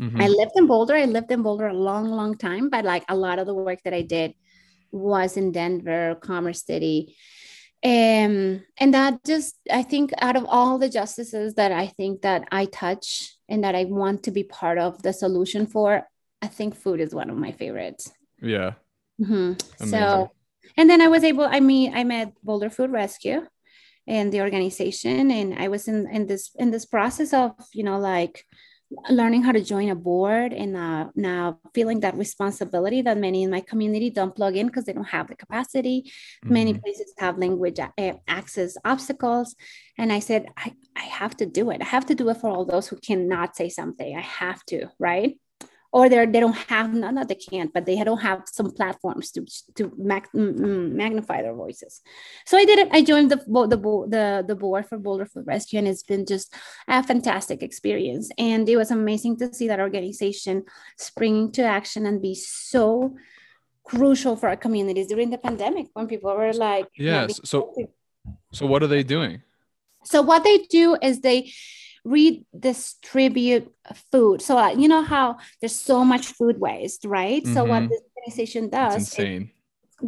[0.00, 0.20] Mm-hmm.
[0.20, 0.96] I lived in Boulder.
[0.96, 3.80] I lived in Boulder a long, long time, but like a lot of the work
[3.84, 4.34] that I did
[4.90, 7.16] was in Denver, Commerce City
[7.82, 12.46] um, and that just i think out of all the justices that i think that
[12.52, 16.06] i touch and that i want to be part of the solution for
[16.42, 18.74] i think food is one of my favorites yeah
[19.20, 19.54] mm-hmm.
[19.86, 20.30] so
[20.76, 23.46] and then i was able i mean i met boulder food rescue
[24.10, 27.98] and the organization and i was in in this in this process of you know
[27.98, 28.44] like
[29.08, 33.50] learning how to join a board and uh, now feeling that responsibility that many in
[33.50, 36.10] my community don't plug in because they don't have the capacity.
[36.44, 36.52] Mm-hmm.
[36.52, 39.54] Many places have language uh, access obstacles.
[39.96, 41.80] And I said, I, I have to do it.
[41.80, 44.16] I have to do it for all those who cannot say something.
[44.16, 45.38] I have to, right?
[45.92, 49.30] Or they they don't have none that they can't but they don't have some platforms
[49.32, 52.00] to to mag, magnify their voices.
[52.46, 52.88] So i did it.
[52.92, 53.78] I joined the the
[54.14, 56.54] the, the board for boulder food rescue and it's been just
[56.88, 58.30] a fantastic experience.
[58.38, 60.64] And it was amazing to see that organization
[60.96, 63.16] springing to action and be so
[63.84, 65.08] crucial for our communities.
[65.08, 67.74] During the pandemic when people were like yes so
[68.52, 69.42] so what are they doing?
[70.04, 71.52] So what they do is they
[72.04, 73.72] redistribute
[74.10, 74.42] food.
[74.42, 77.42] So uh, you know how there's so much food waste, right?
[77.42, 77.54] Mm-hmm.
[77.54, 77.88] So what mm-hmm.
[77.88, 79.14] this organization does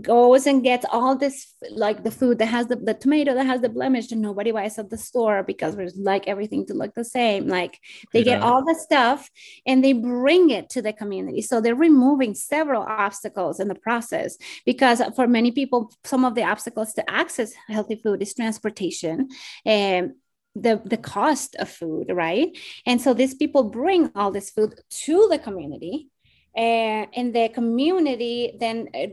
[0.01, 3.61] goes and gets all this like the food that has the, the tomato that has
[3.61, 7.05] the blemish and nobody buys at the store because there's like everything to look the
[7.05, 7.79] same like
[8.13, 8.37] they yeah.
[8.37, 9.31] get all the stuff
[9.67, 14.39] and they bring it to the community so they're removing several obstacles in the process
[14.65, 19.29] because for many people some of the obstacles to access healthy food is transportation
[19.67, 20.13] and
[20.55, 22.57] the the cost of food right?
[22.87, 26.11] And so these people bring all this food to the community
[26.55, 29.09] Eh, and in the community then eh,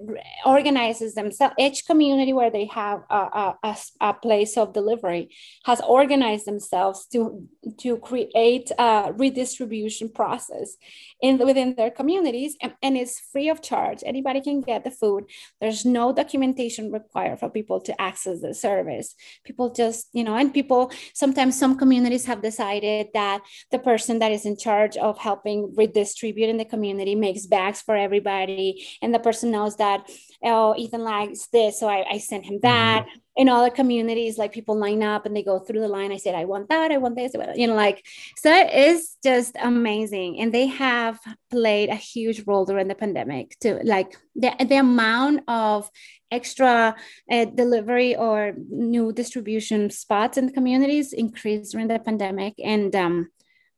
[0.46, 1.56] organizes themselves.
[1.58, 5.30] Each community where they have a, a, a, place of delivery
[5.64, 7.48] has organized themselves to
[7.78, 10.76] to create a redistribution process
[11.22, 14.04] in within their communities and, and it's free of charge.
[14.06, 15.24] Anybody can get the food.
[15.62, 19.16] There's no documentation required for people to access the service.
[19.46, 23.40] People just you know and people sometimes some communities have decided that
[23.72, 27.96] the person that is in charge of helping redistribute in the community makes bags for
[27.96, 28.68] everybody
[29.02, 30.00] and the person knows that
[30.44, 33.42] oh ethan likes this so i, I sent him that mm-hmm.
[33.42, 36.36] in other communities like people line up and they go through the line i said
[36.36, 40.54] i want that i want this you know like so it is just amazing and
[40.54, 41.20] they have
[41.52, 45.90] played a huge role during the pandemic to like the, the amount of
[46.32, 46.96] extra
[47.32, 53.30] uh, delivery or new distribution spots in the communities increased during the pandemic and um,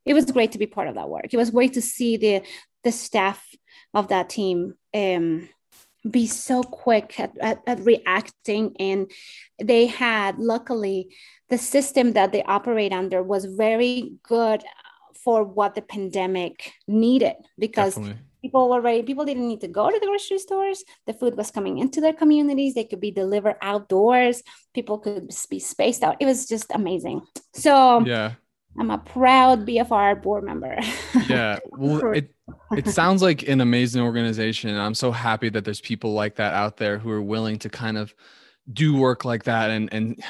[0.04, 1.32] it was great to be part of that work.
[1.32, 2.42] It was great to see the
[2.84, 3.46] the staff
[3.94, 5.48] of that team um,
[6.08, 8.74] be so quick at, at, at, reacting.
[8.78, 9.10] And
[9.62, 11.14] they had luckily
[11.48, 14.64] the system that they operate under was very good
[15.24, 18.20] for what the pandemic needed because Definitely.
[18.42, 20.82] people were ready people didn't need to go to the grocery stores.
[21.06, 22.74] The food was coming into their communities.
[22.74, 24.42] They could be delivered outdoors.
[24.74, 26.16] People could be spaced out.
[26.18, 27.22] It was just amazing.
[27.54, 28.32] So yeah
[28.78, 30.78] I'm a proud BFR board member.
[31.28, 31.58] yeah.
[31.72, 32.34] Well, it
[32.76, 34.76] it sounds like an amazing organization.
[34.76, 37.98] I'm so happy that there's people like that out there who are willing to kind
[37.98, 38.14] of
[38.72, 40.22] do work like that and and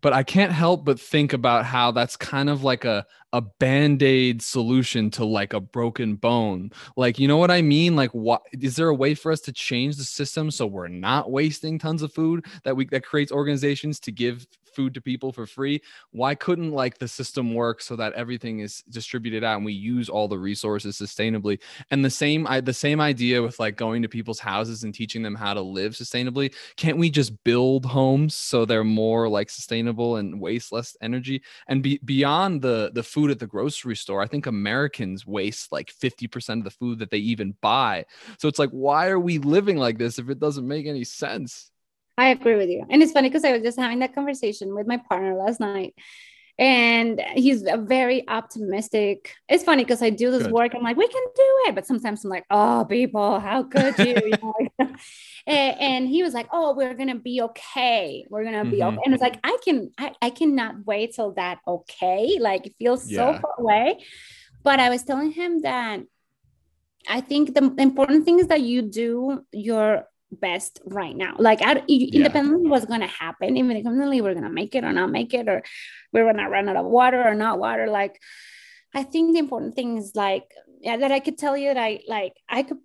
[0.00, 4.40] but I can't help but think about how that's kind of like a a band-aid
[4.40, 6.70] solution to like a broken bone.
[6.96, 7.96] Like, you know what I mean?
[7.96, 11.30] Like what is there a way for us to change the system so we're not
[11.30, 15.46] wasting tons of food that we that creates organizations to give food to people for
[15.46, 15.80] free
[16.12, 20.08] why couldn't like the system work so that everything is distributed out and we use
[20.08, 21.60] all the resources sustainably?
[21.90, 25.22] And the same i the same idea with like going to people's houses and teaching
[25.22, 26.54] them how to live sustainably.
[26.76, 31.42] Can't we just build homes so they're more like sustainable and waste less energy?
[31.68, 35.92] And be, beyond the the food at the grocery store i think americans waste like
[35.92, 38.04] 50% of the food that they even buy.
[38.38, 41.70] So it's like why are we living like this if it doesn't make any sense
[42.18, 42.84] I agree with you.
[42.88, 45.94] And it's funny because I was just having that conversation with my partner last night.
[46.58, 49.34] And he's a very optimistic.
[49.46, 50.52] It's funny because I do this Good.
[50.52, 50.74] work.
[50.74, 51.74] I'm like, we can do it.
[51.74, 54.14] But sometimes I'm like, oh, people, how could you?
[54.24, 54.54] you know?
[55.46, 58.26] and, and, he was like, oh, we're going to be okay.
[58.30, 58.96] We're going to be mm-hmm.
[58.96, 59.02] okay.
[59.04, 62.38] And it's like, I can, I, I cannot wait till that okay.
[62.40, 63.34] Like it feels yeah.
[63.34, 64.02] so far away.
[64.62, 66.00] But I was telling him that
[67.06, 71.36] I think the important thing is that you do your best right now.
[71.38, 72.18] Like I, yeah.
[72.18, 75.34] independently what's going to happen, even independently we're going to make it or not make
[75.34, 75.62] it, or
[76.12, 77.86] we're going to run out of water or not water.
[77.88, 78.20] Like
[78.94, 82.00] I think the important thing is like, yeah, that I could tell you that I
[82.06, 82.78] like, I could,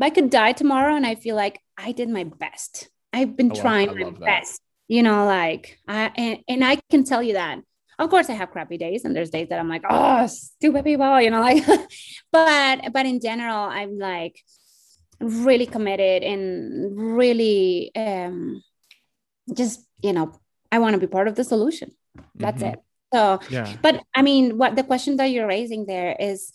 [0.00, 2.88] I could die tomorrow and I feel like I did my best.
[3.12, 7.34] I've been trying my best, you know, like, I, and, and I can tell you
[7.34, 7.60] that
[7.98, 11.20] of course i have crappy days and there's days that i'm like oh stupid people
[11.20, 11.64] you know like
[12.32, 14.40] but but in general i'm like
[15.20, 18.62] really committed and really um,
[19.52, 20.32] just you know
[20.72, 21.92] i want to be part of the solution.
[22.34, 22.74] That's mm-hmm.
[22.74, 22.82] it.
[23.12, 23.76] So yeah.
[23.82, 26.52] but i mean what the question that you're raising there is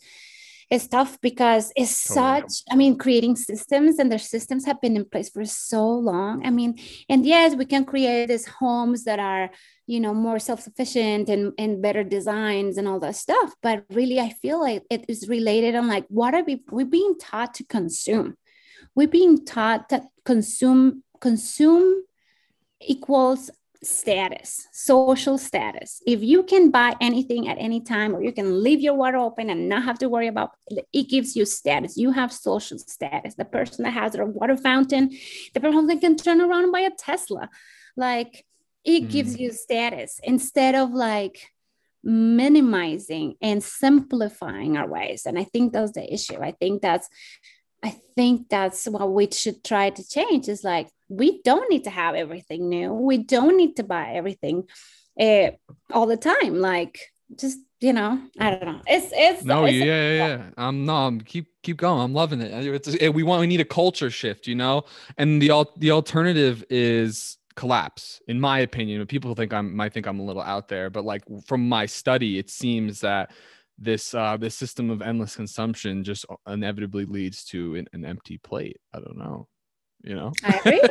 [0.69, 2.41] is tough because it's totally.
[2.41, 6.45] such i mean creating systems and their systems have been in place for so long.
[6.45, 9.49] I mean and yes we can create these homes that are
[9.87, 14.29] you know more self-sufficient and, and better designs and all that stuff but really i
[14.29, 18.35] feel like it is related on like what are we we being taught to consume
[18.99, 22.03] we're being taught that consume consume
[22.81, 23.49] equals
[23.81, 26.01] status, social status.
[26.05, 29.49] If you can buy anything at any time, or you can leave your water open
[29.49, 31.95] and not have to worry about it, gives you status.
[31.95, 33.35] You have social status.
[33.35, 35.17] The person that has their water fountain,
[35.53, 37.49] the person that can turn around and buy a Tesla,
[37.95, 38.45] like
[38.83, 39.09] it mm.
[39.09, 41.37] gives you status instead of like
[42.03, 45.25] minimizing and simplifying our ways.
[45.25, 46.41] And I think that's the issue.
[46.41, 47.07] I think that's
[47.83, 51.89] I think that's what we should try to change is like we don't need to
[51.89, 52.93] have everything new.
[52.93, 54.65] We don't need to buy everything
[55.19, 55.51] uh,
[55.91, 56.59] all the time.
[56.59, 56.99] Like
[57.35, 58.81] just you know, I don't know.
[58.87, 60.49] It's it's no, it's yeah, yeah, yeah.
[60.57, 62.01] Um, no, I'm keep keep going.
[62.01, 62.51] I'm loving it.
[62.65, 63.09] It's, it.
[63.09, 64.83] We want we need a culture shift, you know,
[65.17, 70.07] and the all the alternative is collapse in my opinion people think i'm might think
[70.07, 73.31] i'm a little out there but like from my study it seems that
[73.81, 78.77] this uh this system of endless consumption just inevitably leads to an, an empty plate.
[78.93, 79.47] I don't know
[80.03, 80.31] you know?
[80.43, 80.81] I agree.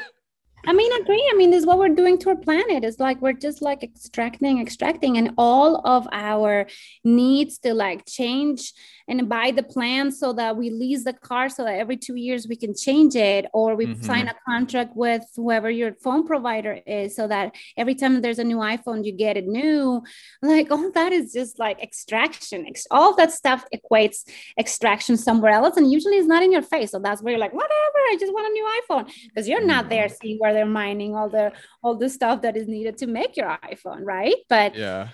[0.67, 1.31] I mean agree.
[1.33, 2.85] I mean this is what we're doing to our planet.
[2.85, 6.67] It's like we're just like extracting extracting and all of our
[7.05, 8.73] needs to like change
[9.09, 12.47] and buy the plan so that we lease the car so that every two years
[12.47, 14.03] we can change it or we mm-hmm.
[14.03, 18.45] sign a contract with whoever your phone provider is so that every time there's a
[18.45, 20.03] new iphone you get it new.
[20.43, 22.67] Like all that is just like extraction.
[22.91, 24.29] All that stuff equates
[24.59, 26.91] extraction somewhere else and usually it's not in your face.
[26.91, 29.13] So that's where you're like whatever i just want a new iphone.
[29.29, 30.15] Because you're not there mm-hmm.
[30.21, 31.53] seeing where they're mining all the
[31.83, 34.37] all the stuff that is needed to make your iphone right?
[34.49, 35.09] But yeah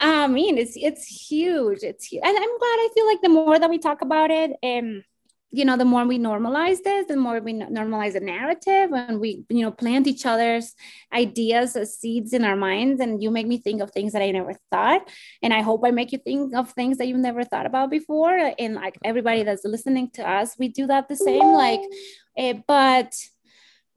[0.00, 1.82] I mean, it's it's huge.
[1.82, 2.22] It's huge.
[2.24, 2.78] and I'm glad.
[2.78, 5.04] I feel like the more that we talk about it, and um,
[5.50, 9.44] you know, the more we normalize this, the more we normalize the narrative, and we
[9.48, 10.74] you know plant each other's
[11.12, 13.00] ideas as seeds in our minds.
[13.00, 15.08] And you make me think of things that I never thought,
[15.42, 18.52] and I hope I make you think of things that you've never thought about before.
[18.58, 21.52] And like everybody that's listening to us, we do that the same.
[21.52, 21.80] Like,
[22.36, 23.14] uh, but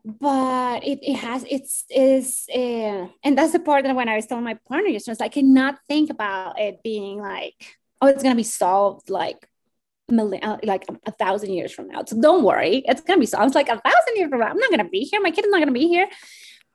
[0.07, 4.25] but it, it has it's is uh, and that's the part that when I was
[4.25, 8.43] telling my partner yesterday, I cannot think about it being like oh it's gonna be
[8.43, 9.45] solved like
[10.07, 12.05] million uh, like a, thousand years from now.
[12.05, 13.47] So don't worry, it's gonna be solved.
[13.47, 14.47] It's like a thousand years from now.
[14.47, 15.19] I'm not gonna be here.
[15.19, 16.07] My kid is not gonna be here.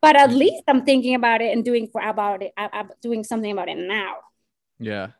[0.02, 3.50] But at least I'm thinking about it and doing for about it, uh, doing something
[3.50, 4.16] about it now.
[4.78, 5.10] Yeah,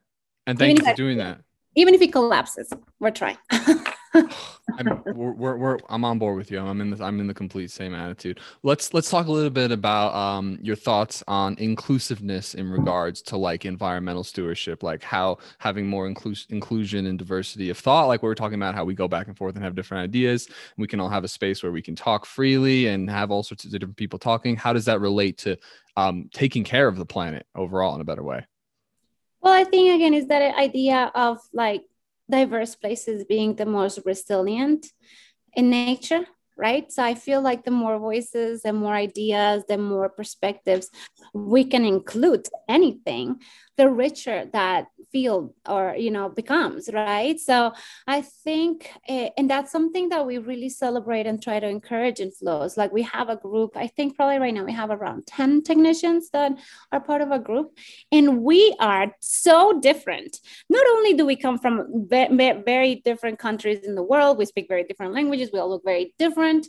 [0.46, 1.40] and thank even you for doing that.
[1.76, 3.38] Even if it collapses, we're trying.
[4.78, 6.60] I'm, we're, we're, I'm on board with you.
[6.60, 8.40] I'm in the, I'm in the complete same attitude.
[8.62, 13.36] Let's let's talk a little bit about um, your thoughts on inclusiveness in regards to
[13.36, 18.28] like environmental stewardship, like how having more inclus- inclusion and diversity of thought, like we
[18.28, 20.48] were talking about how we go back and forth and have different ideas.
[20.76, 23.64] We can all have a space where we can talk freely and have all sorts
[23.64, 24.56] of different people talking.
[24.56, 25.56] How does that relate to
[25.96, 28.46] um, taking care of the planet overall in a better way?
[29.40, 31.82] Well, I think again is that idea of like
[32.38, 34.82] diverse places being the most resilient
[35.54, 36.24] in nature
[36.58, 36.92] right?
[36.92, 40.86] So i feel like the more voices and more ideas the more perspectives
[41.34, 43.26] we can include anything
[43.76, 47.38] the richer that field or you know becomes right?
[47.38, 47.72] So
[48.06, 52.30] i think uh, and that's something that we really celebrate and try to encourage in
[52.30, 52.76] flows.
[52.76, 56.30] Like we have a group i think probably right now we have around 10 technicians
[56.30, 56.52] that
[56.90, 57.76] are part of a group
[58.10, 60.38] and we are so different.
[60.68, 64.84] Not only do we come from very different countries in the world we speak very
[64.84, 66.68] different languages we all look very different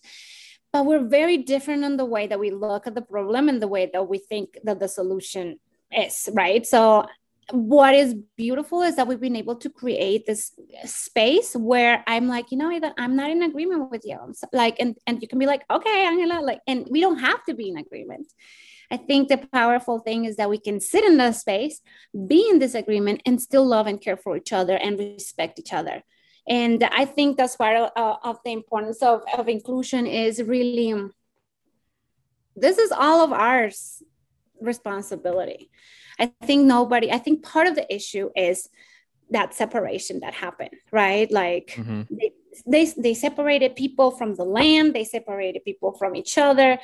[0.73, 3.67] but we're very different in the way that we look at the problem and the
[3.67, 5.59] way that we think that the solution
[5.97, 7.05] is right so
[7.51, 10.53] what is beautiful is that we've been able to create this
[10.85, 14.17] space where I'm like, you know, I'm not in agreement with you.
[14.33, 17.43] So, like, and and you can be like, okay, Angela, like, and we don't have
[17.45, 18.31] to be in agreement.
[18.89, 21.81] I think the powerful thing is that we can sit in that space,
[22.27, 26.03] be in disagreement, and still love and care for each other and respect each other.
[26.47, 30.93] And I think that's part of, of the importance of, of inclusion is really
[32.55, 34.03] this is all of ours
[34.63, 35.69] responsibility
[36.19, 38.69] I think nobody, I think part of the issue is
[39.29, 41.31] that separation that happened, right?
[41.31, 42.03] Like mm-hmm.
[42.11, 42.31] they,
[42.67, 46.77] they, they separated people from the land, they separated people from each other,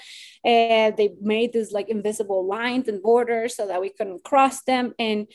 [0.43, 4.93] and they made these like invisible lines and borders so that we couldn't cross them.
[4.97, 5.27] And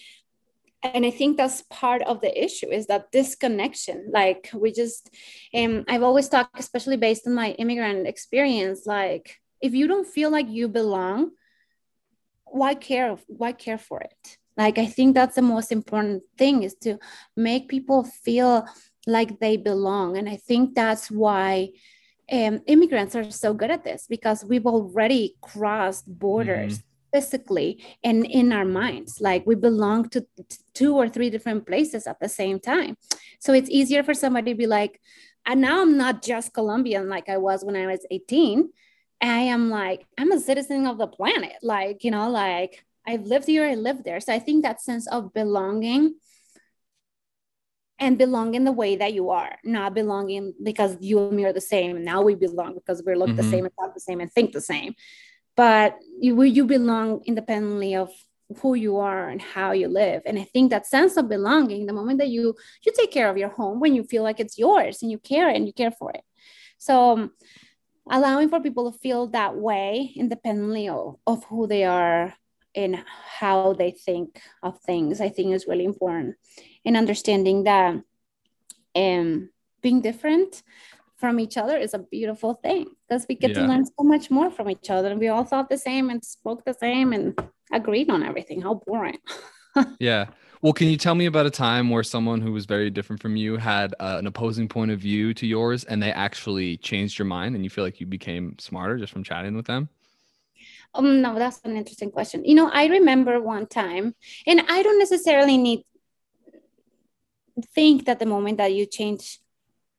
[0.82, 4.10] and I think that's part of the issue is that disconnection.
[4.12, 5.08] Like we just,
[5.54, 10.30] um, I've always talked, especially based on my immigrant experience, like if you don't feel
[10.30, 11.30] like you belong,
[12.54, 14.38] why care why care for it?
[14.56, 16.98] Like i think that's the most important thing is to
[17.36, 18.66] make people feel
[19.06, 20.16] like they belong.
[20.16, 21.70] And i think that's why
[22.32, 26.88] um, immigrants are so good at this because we've already crossed borders mm-hmm.
[27.12, 29.20] physically and in our minds.
[29.20, 30.24] Like we belong to
[30.72, 32.96] two or three different places at the same time.
[33.40, 35.00] So it's easier for somebody to be like
[35.46, 38.70] and now i'm not just colombian like i was when i was 18
[39.20, 41.54] I am like, I'm a citizen of the planet.
[41.62, 44.20] Like, you know, like I've lived here, I live there.
[44.20, 46.14] So I think that sense of belonging
[47.98, 51.52] and belong in the way that you are, not belonging because you and me are
[51.52, 51.96] the same.
[51.96, 53.36] And Now we belong because we look mm-hmm.
[53.36, 54.94] the same and talk the same and think the same.
[55.56, 58.10] But you you belong independently of
[58.60, 60.22] who you are and how you live.
[60.26, 63.36] And I think that sense of belonging, the moment that you you take care of
[63.36, 66.10] your home when you feel like it's yours and you care and you care for
[66.10, 66.22] it.
[66.78, 67.30] So um,
[68.10, 72.34] allowing for people to feel that way independently of, of who they are
[72.74, 73.02] and
[73.38, 76.34] how they think of things i think is really important.
[76.84, 77.94] And understanding that
[78.96, 79.50] um,
[79.80, 80.62] being different
[81.16, 83.60] from each other is a beautiful thing because we get yeah.
[83.60, 86.22] to learn so much more from each other and we all thought the same and
[86.24, 87.38] spoke the same and
[87.72, 88.60] agreed on everything.
[88.60, 89.18] How boring.
[89.98, 90.26] Yeah
[90.64, 93.36] well, can you tell me about a time where someone who was very different from
[93.36, 97.26] you had uh, an opposing point of view to yours and they actually changed your
[97.26, 99.90] mind and you feel like you became smarter just from chatting with them?
[100.94, 102.46] Um, no, that's an interesting question.
[102.46, 104.14] You know, I remember one time,
[104.46, 105.84] and I don't necessarily need
[107.74, 109.40] think that the moment that you change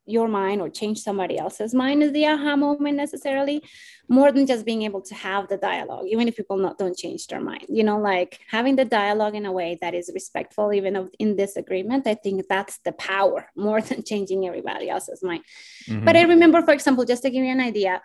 [0.05, 3.63] your mind or change somebody else's mind is the aha moment necessarily
[4.07, 7.27] more than just being able to have the dialogue even if people not don't change
[7.27, 10.95] their mind you know like having the dialogue in a way that is respectful even
[10.95, 15.43] of in disagreement i think that's the power more than changing everybody else's mind
[15.87, 16.05] mm-hmm.
[16.05, 18.01] but i remember for example just to give you an idea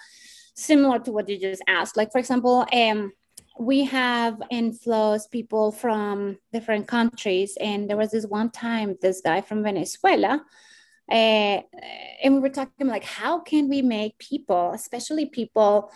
[0.54, 3.12] similar to what you just asked like for example um
[3.58, 9.20] we have in Flows people from different countries and there was this one time this
[9.20, 10.42] guy from venezuela
[11.10, 11.60] uh,
[12.22, 15.90] and we were talking like how can we make people especially people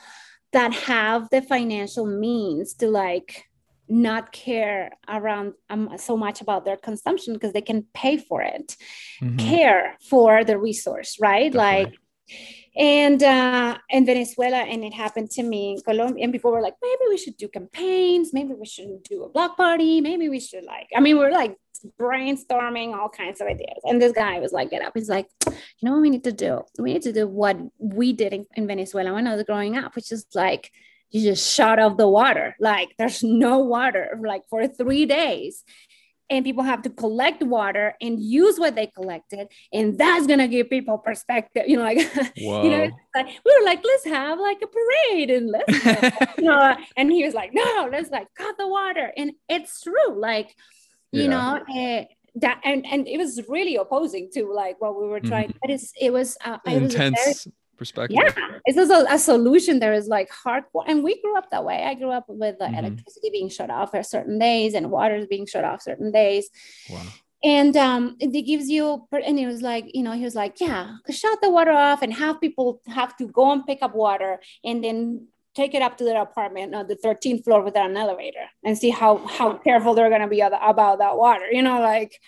[0.52, 3.44] that have the financial means to like
[3.88, 8.76] not care around um, so much about their consumption because they can pay for it
[9.20, 9.36] mm-hmm.
[9.36, 11.84] care for the resource right Definitely.
[11.84, 11.98] like
[12.76, 16.74] and uh in venezuela and it happened to me in colombia and people were like
[16.82, 20.64] maybe we should do campaigns maybe we should do a block party maybe we should
[20.64, 21.56] like i mean we're like
[22.01, 23.78] brainstorming all kinds of ideas.
[23.85, 24.93] And this guy was like, get up.
[24.95, 26.62] He's like, you know what we need to do?
[26.78, 29.95] We need to do what we did in, in Venezuela when I was growing up,
[29.97, 30.70] which is like,
[31.11, 32.57] you just shut off the water.
[32.59, 35.62] Like there's no water, like for three days.
[36.30, 39.49] And people have to collect water and use what they collected.
[39.72, 41.99] And that's gonna give people perspective, you know, like,
[42.35, 46.76] you know, like, we were like, let's have like a parade and let's, you know,
[46.97, 49.12] and he was like, no, let's like cut the water.
[49.16, 50.18] And it's true.
[50.18, 50.57] Like,
[51.22, 52.04] you know uh,
[52.36, 55.58] that and and it was really opposing to like what we were trying mm-hmm.
[55.62, 58.18] but it's it was uh, it intense was very, perspective.
[58.20, 61.84] Yeah it's also a solution there is like hardcore and we grew up that way.
[61.84, 62.74] I grew up with the mm-hmm.
[62.76, 66.48] electricity being shut off at certain days and water being shut off certain days.
[66.88, 67.02] Wow.
[67.42, 70.96] And um, it gives you and it was like you know he was like yeah
[71.10, 74.82] shut the water off and have people have to go and pick up water and
[74.82, 78.76] then take it up to their apartment on the 13th floor without an elevator and
[78.76, 82.20] see how how careful they're going to be about that water you know like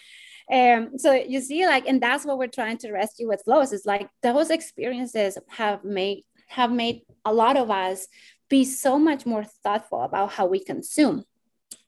[0.52, 3.84] um so you see like and that's what we're trying to rescue with flows is
[3.84, 8.06] like those experiences have made have made a lot of us
[8.48, 11.24] be so much more thoughtful about how we consume.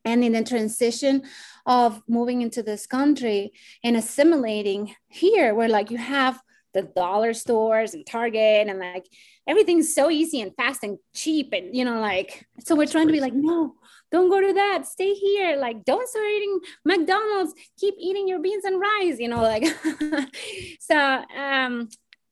[0.05, 1.22] And in the transition
[1.66, 3.53] of moving into this country
[3.84, 6.41] and assimilating here where like you have
[6.75, 9.07] the dollar stores and target and like
[9.47, 13.12] everything's so easy and fast and cheap and you know like so we're trying to
[13.12, 13.75] be like no
[14.11, 14.87] don't go to that.
[14.87, 15.57] Stay here.
[15.57, 17.55] Like don't start eating mcdonald's.
[17.79, 19.64] Keep eating your beans and rice you know like
[20.81, 21.89] so um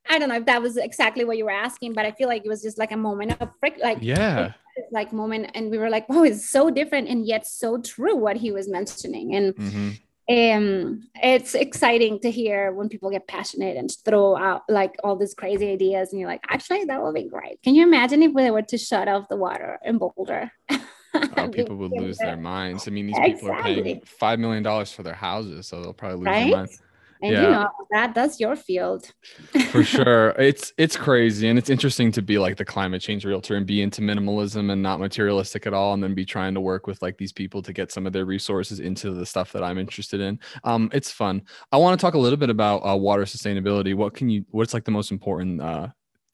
[0.08, 2.44] i don't know if that was exactly what you were asking but i feel like
[2.44, 4.52] it was just like a moment of frick like yeah.
[4.92, 8.36] like moment and we were like wow it's so different and yet so true what
[8.36, 9.34] he was mentioning.
[9.34, 9.90] And mm-hmm
[10.28, 15.34] um it's exciting to hear when people get passionate and throw out like all these
[15.34, 17.62] crazy ideas and you're like actually that would be great.
[17.62, 20.50] Can you imagine if we were to shut off the water in boulder?
[21.14, 22.88] Oh, people would lose their minds.
[22.88, 23.42] I mean these exactly.
[23.42, 26.44] people are paying five million dollars for their houses so they'll probably lose right?
[26.46, 26.82] their minds
[27.22, 27.42] and yeah.
[27.42, 29.12] you know that that's your field.
[29.70, 30.30] For sure.
[30.38, 33.82] It's it's crazy and it's interesting to be like the climate change realtor and be
[33.82, 37.16] into minimalism and not materialistic at all and then be trying to work with like
[37.18, 40.38] these people to get some of their resources into the stuff that i'm interested in.
[40.64, 41.42] Um it's fun.
[41.72, 43.94] I want to talk a little bit about uh, water sustainability.
[43.94, 45.88] What can you what's like the most important uh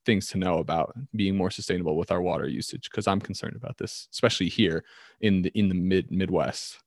[0.05, 2.89] things to know about being more sustainable with our water usage?
[2.91, 4.85] Because i'm concerned about this especially here
[5.21, 6.79] in the in the mid midwest.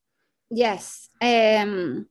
[0.49, 1.09] Yes.
[1.21, 2.07] Um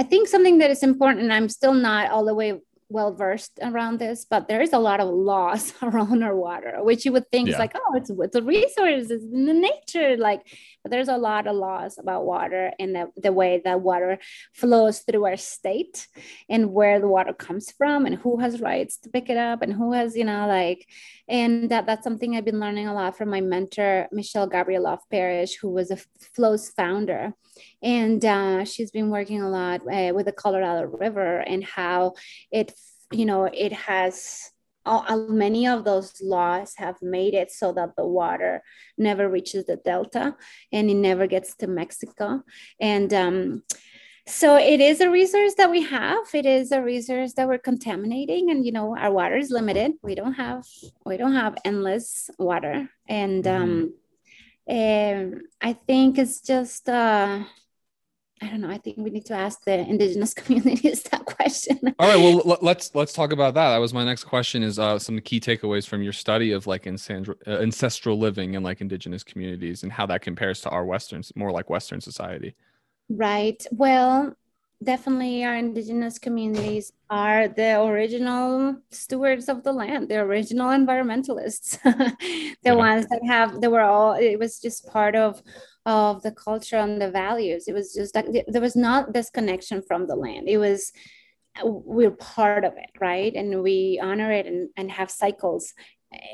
[0.00, 2.58] I think something that is important, and I'm still not all the way
[2.90, 7.04] well versed around this, but there is a lot of laws around our water, which
[7.04, 7.54] you would think yeah.
[7.54, 10.42] is like, oh, it's it's a resource, it's in the nature, like,
[10.82, 14.18] but there's a lot of laws about water and the, the way that water
[14.52, 16.08] flows through our state
[16.48, 19.72] and where the water comes from and who has rights to pick it up and
[19.72, 20.86] who has, you know, like,
[21.28, 25.56] and that that's something I've been learning a lot from my mentor, Michelle Gabrieloff Parish,
[25.56, 25.98] who was a
[26.34, 27.34] Flows founder
[27.82, 32.14] and uh, she's been working a lot uh, with the Colorado River and how
[32.50, 32.72] it,
[33.10, 34.50] you know, it has
[34.86, 38.62] all, many of those laws have made it so that the water
[38.96, 40.34] never reaches the delta
[40.72, 42.42] and it never gets to Mexico.
[42.80, 43.62] And um,
[44.26, 46.26] so it is a resource that we have.
[46.32, 49.92] It is a resource that we're contaminating, and you know our water is limited.
[50.02, 50.64] We don't have
[51.04, 53.62] we don't have endless water, and mm-hmm.
[53.62, 53.92] um,
[54.70, 57.42] um, I think it's just, uh,
[58.42, 58.70] I don't know.
[58.70, 61.78] I think we need to ask the indigenous communities that question.
[61.98, 62.16] All right.
[62.16, 63.70] Well, let's let's talk about that.
[63.70, 64.62] That was my next question.
[64.62, 68.62] Is uh, some key takeaways from your study of like ancestral, uh, ancestral living in
[68.62, 72.54] like indigenous communities and how that compares to our Western, more like Western society.
[73.10, 73.64] Right.
[73.72, 74.34] Well,
[74.82, 82.56] definitely our indigenous communities are the original stewards of the land the original environmentalists the
[82.62, 82.72] yeah.
[82.72, 85.42] ones that have they were all it was just part of
[85.86, 87.68] of the culture and the values.
[87.68, 90.48] It was just like there was not this connection from the land.
[90.48, 90.92] It was
[91.64, 93.34] we're part of it right?
[93.34, 95.74] And we honor it and, and have cycles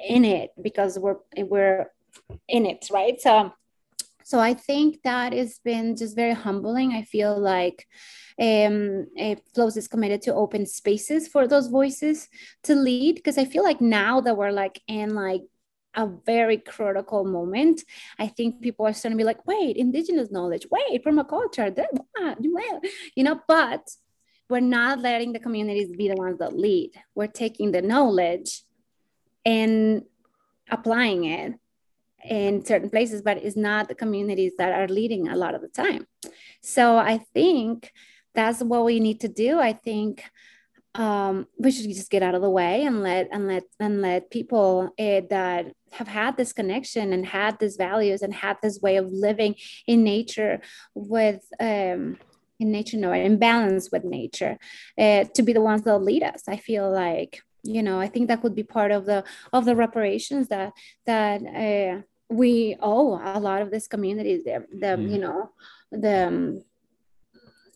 [0.08, 1.90] in it because we're we're
[2.48, 3.20] in it right?
[3.20, 3.52] So
[4.24, 6.92] so i think that has been just very humbling.
[6.92, 7.86] I feel like
[8.40, 9.06] um,
[9.54, 12.28] Flows is committed to open spaces for those voices
[12.64, 15.42] to lead because I feel like now that we're like in like
[15.96, 17.82] a very critical moment.
[18.18, 21.74] I think people are starting to be like, wait, indigenous knowledge, wait, permaculture,
[23.14, 23.88] you know, but
[24.48, 26.92] we're not letting the communities be the ones that lead.
[27.14, 28.62] We're taking the knowledge
[29.44, 30.02] and
[30.70, 31.54] applying it
[32.24, 35.68] in certain places, but it's not the communities that are leading a lot of the
[35.68, 36.06] time.
[36.60, 37.90] So I think
[38.34, 39.58] that's what we need to do.
[39.58, 40.24] I think
[40.94, 44.30] um, we should just get out of the way and let and let and let
[44.30, 48.96] people uh, that have had this connection and had these values and had this way
[48.96, 49.54] of living
[49.86, 50.60] in nature
[50.94, 52.18] with um,
[52.58, 54.58] in nature no in balance with nature
[54.98, 58.28] uh, to be the ones that lead us i feel like you know i think
[58.28, 60.72] that could be part of the of the reparations that
[61.04, 65.10] that uh, we owe a lot of this communities there the mm.
[65.10, 65.50] you know
[65.92, 66.64] the um,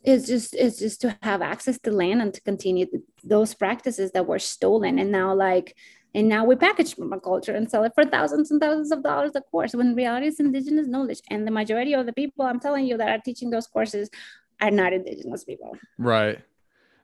[0.02, 2.86] it's just it's just to have access to land and to continue
[3.22, 5.76] those practices that were stolen and now like
[6.14, 9.40] and now we package permaculture and sell it for thousands and thousands of dollars a
[9.40, 11.20] course when reality is indigenous knowledge.
[11.30, 14.10] And the majority of the people i'm telling you that are teaching those courses
[14.60, 15.76] are not indigenous people.
[15.98, 16.38] Right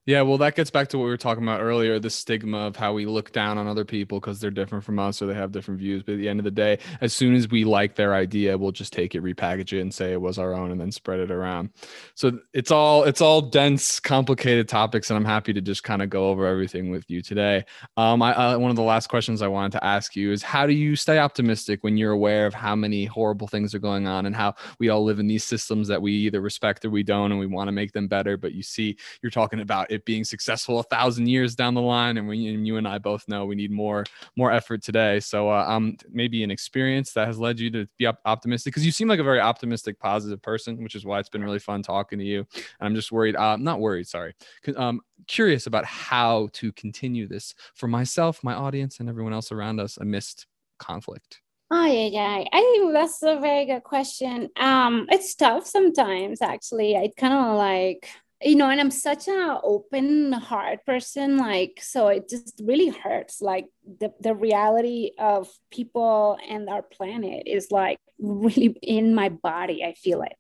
[0.07, 2.77] yeah, well, that gets back to what we were talking about earlier the stigma of
[2.77, 5.51] how we look down on other people because they're different from us or they have
[5.51, 6.05] different views.
[6.05, 8.71] But at the end of the day, as soon as we like their idea, we'll
[8.71, 11.33] just take it, repackage it, and say it was our own and then spread it
[11.33, 11.71] around.
[12.15, 16.09] So it's all it's all dense, complicated topics, and I'm happy to just kind of
[16.09, 17.65] go over everything with you today.
[17.97, 20.69] Um, I, I, one of the last questions I wanted to ask you is how
[20.69, 24.27] do you stay optimistic when you're aware of how many horrible things are going on
[24.27, 27.33] and how we all live in these systems that we either respect or we don't,
[27.33, 28.37] and we want to make them better.
[28.37, 32.17] But you see, you're talking about it being successful a thousand years down the line,
[32.17, 34.05] and we and you and I both know we need more
[34.37, 35.21] more effort today.
[35.21, 38.87] So uh, um, maybe an experience that has led you to be op- optimistic because
[38.87, 41.83] you seem like a very optimistic, positive person, which is why it's been really fun
[41.83, 42.47] talking to you.
[42.55, 44.35] And I'm just worried, uh, not worried, sorry,
[44.77, 49.81] um, curious about how to continue this for myself, my audience, and everyone else around
[49.81, 50.47] us amidst
[50.79, 51.41] conflict.
[51.71, 52.45] Oh yeah, yeah.
[52.53, 54.51] I think that's a very good question.
[54.57, 56.41] Um, it's tough sometimes.
[56.41, 58.09] Actually, I kind of like
[58.43, 63.41] you know and i'm such a open heart person like so it just really hurts
[63.41, 63.66] like
[64.01, 69.93] the, the reality of people and our planet is like really in my body i
[69.93, 70.34] feel it.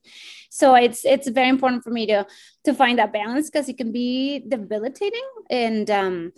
[0.50, 2.26] So it's it's very important for me to
[2.64, 6.32] to find that balance because it can be debilitating and um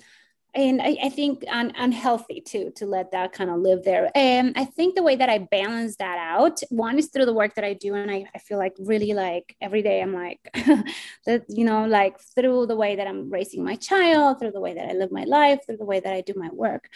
[0.54, 4.10] and I, I think un, unhealthy too to let that kind of live there.
[4.14, 7.54] And I think the way that I balance that out, one is through the work
[7.54, 10.40] that I do, and I, I feel like really like every day I'm like
[11.26, 14.74] that, you know, like through the way that I'm raising my child, through the way
[14.74, 16.88] that I live my life, through the way that I do my work,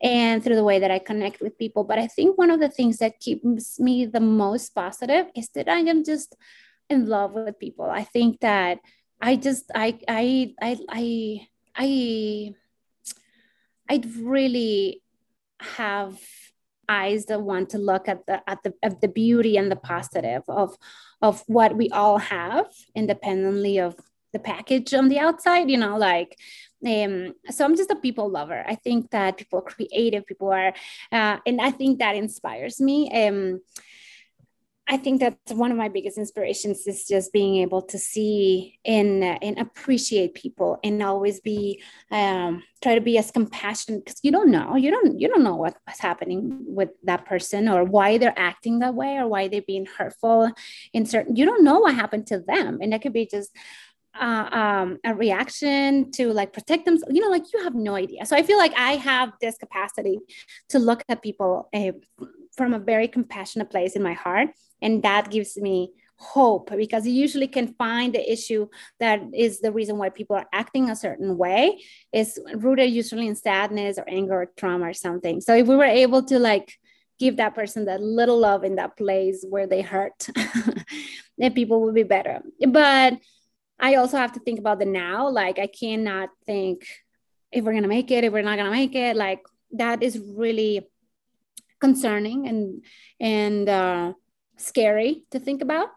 [0.00, 1.84] and through the way that I connect with people.
[1.84, 5.68] But I think one of the things that keeps me the most positive is that
[5.68, 6.36] I am just
[6.88, 7.90] in love with people.
[7.90, 8.78] I think that
[9.20, 12.54] I just I I I I I
[13.90, 15.02] I'd really
[15.60, 16.18] have
[16.88, 20.42] eyes that want to look at the at the at the beauty and the positive
[20.48, 20.76] of
[21.22, 23.94] of what we all have independently of
[24.32, 26.36] the package on the outside you know like
[26.86, 28.64] um so i'm just a people lover.
[28.66, 30.72] I think that people are creative people are
[31.12, 32.98] uh, and i think that inspires me.
[33.22, 33.60] Um
[34.92, 39.22] I think that's one of my biggest inspirations is just being able to see and
[39.22, 41.80] uh, and appreciate people and always be
[42.10, 45.54] um, try to be as compassionate because you don't know you don't you don't know
[45.54, 49.86] what's happening with that person or why they're acting that way or why they're being
[49.86, 50.50] hurtful
[50.92, 52.80] in certain you don't know what happened to them.
[52.82, 53.56] And that could be just
[54.20, 58.26] uh, um, a reaction to like protect them you know like you have no idea.
[58.26, 60.18] So i feel like i have this capacity
[60.70, 61.92] to look at people uh,
[62.56, 64.48] from a very compassionate place in my heart
[64.82, 69.72] and that gives me hope because you usually can find the issue that is the
[69.72, 71.80] reason why people are acting a certain way
[72.12, 75.40] is rooted usually in sadness or anger or trauma or something.
[75.40, 76.74] So if we were able to like
[77.18, 80.28] give that person that little love in that place where they hurt
[81.38, 82.40] then people will be better.
[82.68, 83.14] But
[83.82, 85.30] i also have to think about the now.
[85.30, 86.86] Like i cannot think
[87.50, 89.16] if we're gonna make it if we're not gonna make it.
[89.16, 89.40] Like
[89.72, 90.89] that is really
[91.80, 92.84] concerning and
[93.18, 94.12] and uh,
[94.56, 95.88] scary to think about.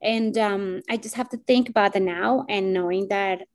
[0.00, 3.46] And um, i just have to think about the now and knowing that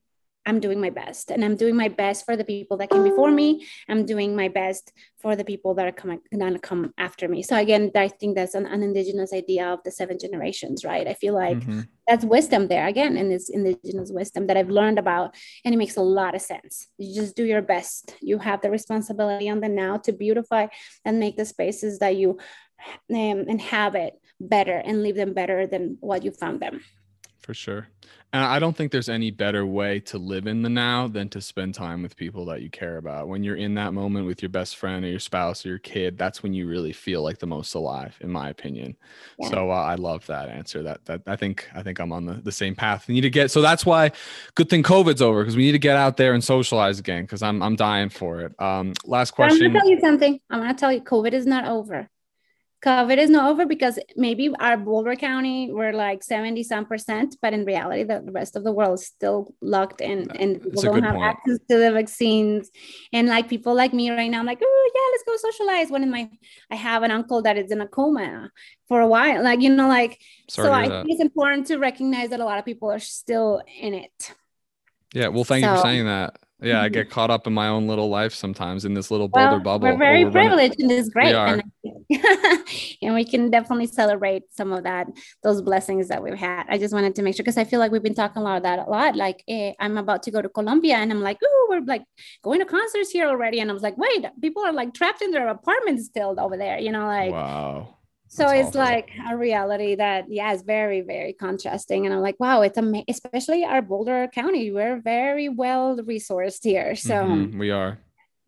[0.48, 3.30] I'm doing my best and I'm doing my best for the people that came before
[3.30, 3.68] me.
[3.89, 7.43] I'm doing my best for the people that are coming gonna come after me.
[7.43, 11.06] So again, I think that's an, an indigenous idea of the seven generations, right?
[11.06, 11.82] I feel like mm-hmm.
[12.08, 15.36] that's wisdom there again, and it's indigenous wisdom that I've learned about,
[15.66, 16.88] and it makes a lot of sense.
[16.98, 18.16] You just do your best.
[18.22, 20.68] You have the responsibility on the now to beautify
[21.04, 22.38] and make the spaces that you
[23.14, 26.80] um, inhabit better and leave them better than what you found them
[27.48, 27.88] for sure.
[28.34, 31.39] And I don't think there's any better way to live in the now than to
[31.39, 33.30] spend time with people that you care about.
[33.30, 36.17] When you're in that moment with your best friend or your spouse or your kid,
[36.17, 38.97] that's when you really feel like the most alive, in my opinion.
[39.39, 39.49] Yeah.
[39.49, 40.84] So uh, I love that answer.
[40.84, 43.07] That that I think I think I'm on the, the same path.
[43.07, 44.11] We need to get so that's why
[44.55, 47.41] good thing COVID's over because we need to get out there and socialize again because
[47.41, 48.61] I'm I'm dying for it.
[48.61, 49.65] Um, last question.
[49.65, 50.39] I'm gonna tell you something.
[50.49, 52.09] I'm gonna tell you, COVID is not over.
[52.84, 57.53] COVID is not over because maybe our Boulder County we're like 70 some percent, but
[57.53, 61.15] in reality, the, rest of the world is still locked in and people don't have
[61.15, 61.25] point.
[61.25, 62.69] access to the vaccines.
[63.11, 65.89] And like people like me right now, I'm like, oh yeah, let's go socialize.
[65.89, 66.30] One of my
[66.69, 68.51] I have an uncle that is in a coma
[68.88, 69.43] for a while.
[69.43, 71.05] Like, you know, like Sorry so I that.
[71.05, 74.34] think it's important to recognize that a lot of people are still in it.
[75.15, 76.38] Yeah, well, thank so, you for saying that.
[76.62, 79.51] Yeah, I get caught up in my own little life sometimes in this little Boulder
[79.51, 79.88] well, bubble.
[79.88, 81.36] We're very privileged and it's great.
[81.36, 81.64] And,
[83.01, 85.08] and, we can definitely celebrate some of that,
[85.43, 86.66] those blessings that we've had.
[86.70, 88.58] I just wanted to make sure because I feel like we've been talking a lot
[88.58, 89.16] of that a lot.
[89.16, 92.03] Like eh, I'm about to go to Colombia and I'm like, oh, we're like
[92.43, 93.60] going to concerts here already.
[93.60, 96.80] And I was like, wait, people are like trapped in their apartments still over there,
[96.80, 97.97] you know, like wow
[98.28, 98.82] so That's it's awful.
[98.82, 103.05] like a reality that yeah it's very very contrasting and i'm like wow it's amazing
[103.07, 107.97] especially our boulder county we're very well resourced here so mm-hmm, we are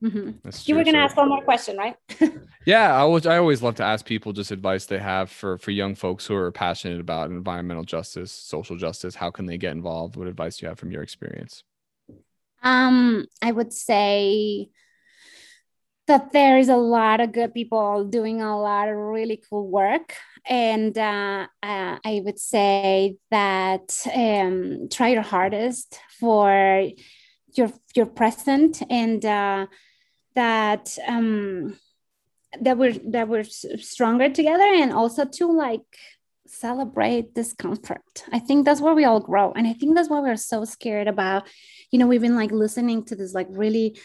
[0.03, 0.31] mm-hmm.
[0.65, 1.95] you were going to ask one more question right
[2.65, 5.71] yeah i was i always love to ask people just advice they have for for
[5.71, 10.15] young folks who are passionate about environmental justice social justice how can they get involved
[10.15, 11.63] what advice do you have from your experience
[12.63, 14.69] um i would say
[16.09, 20.15] that there is a lot of good people doing a lot of really cool work.
[20.47, 26.89] And uh, uh, I would say that um, try your hardest for
[27.53, 29.67] your your present and uh,
[30.33, 31.77] that um,
[32.59, 35.85] that we're that we're stronger together and also to like
[36.47, 38.25] celebrate discomfort.
[38.31, 39.51] I think that's where we all grow.
[39.51, 41.47] And I think that's why we're so scared about,
[41.91, 43.99] you know, we've been like listening to this like really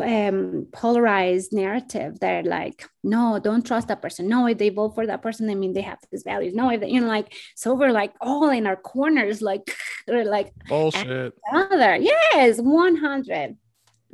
[0.00, 4.28] um, polarized narrative They're like no don't trust that person.
[4.28, 6.54] No if they vote for that person i mean they have these values.
[6.54, 9.74] No if they, you know like so we're like all in our corners like
[10.08, 11.34] we're like bullshit.
[11.52, 13.56] other yes 100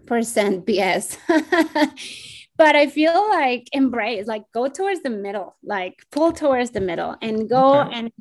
[0.07, 1.19] percent bs
[2.57, 7.15] but i feel like embrace like go towards the middle like pull towards the middle
[7.21, 7.95] and go okay.
[7.95, 8.13] and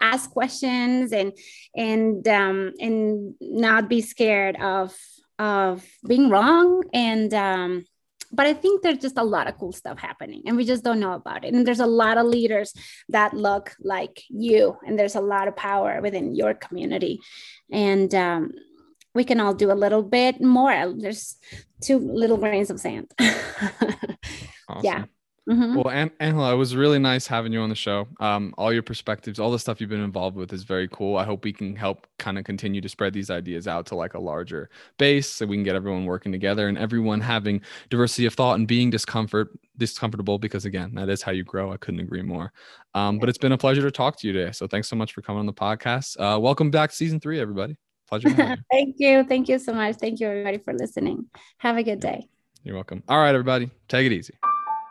[0.00, 1.32] ask questions and
[1.76, 4.92] and um and not be scared of
[5.38, 7.84] of being wrong and um,
[8.32, 11.00] but I think there's just a lot of cool stuff happening and we just don't
[11.00, 11.54] know about it.
[11.54, 12.72] And there's a lot of leaders
[13.08, 17.20] that look like you, and there's a lot of power within your community.
[17.70, 18.52] And um,
[19.14, 20.92] we can all do a little bit more.
[20.96, 21.36] There's
[21.80, 23.10] two little grains of sand.
[23.20, 24.82] awesome.
[24.82, 25.04] Yeah.
[25.48, 25.76] Mm-hmm.
[25.76, 28.08] Well, Angela, it was really nice having you on the show.
[28.18, 31.16] Um, all your perspectives, all the stuff you've been involved with is very cool.
[31.16, 34.14] I hope we can help kind of continue to spread these ideas out to like
[34.14, 38.34] a larger base so we can get everyone working together and everyone having diversity of
[38.34, 41.72] thought and being discomfort discomfortable because again, that is how you grow.
[41.72, 42.52] I couldn't agree more.
[42.94, 44.50] Um, but it's been a pleasure to talk to you today.
[44.50, 46.16] So thanks so much for coming on the podcast.
[46.18, 47.76] Uh, welcome back to season three, everybody.
[48.08, 48.30] Pleasure.
[48.30, 48.34] You.
[48.72, 49.24] Thank you.
[49.24, 49.96] Thank you so much.
[49.96, 51.26] Thank you everybody for listening.
[51.58, 52.28] Have a good day.
[52.62, 53.02] You're welcome.
[53.08, 53.70] All right, everybody.
[53.88, 54.34] Take it easy.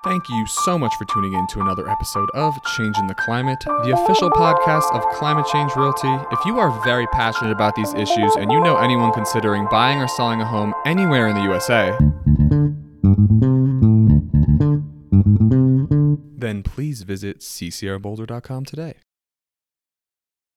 [0.06, 3.91] Thank you so much for tuning in to another episode of Changing the Climate, the
[3.91, 6.08] official podcast of Climate Change Realty.
[6.32, 10.08] If you are very passionate about these issues and you know anyone considering buying or
[10.08, 11.97] selling a home anywhere in the USA,
[16.38, 18.93] then please visit ccrboulder.com today.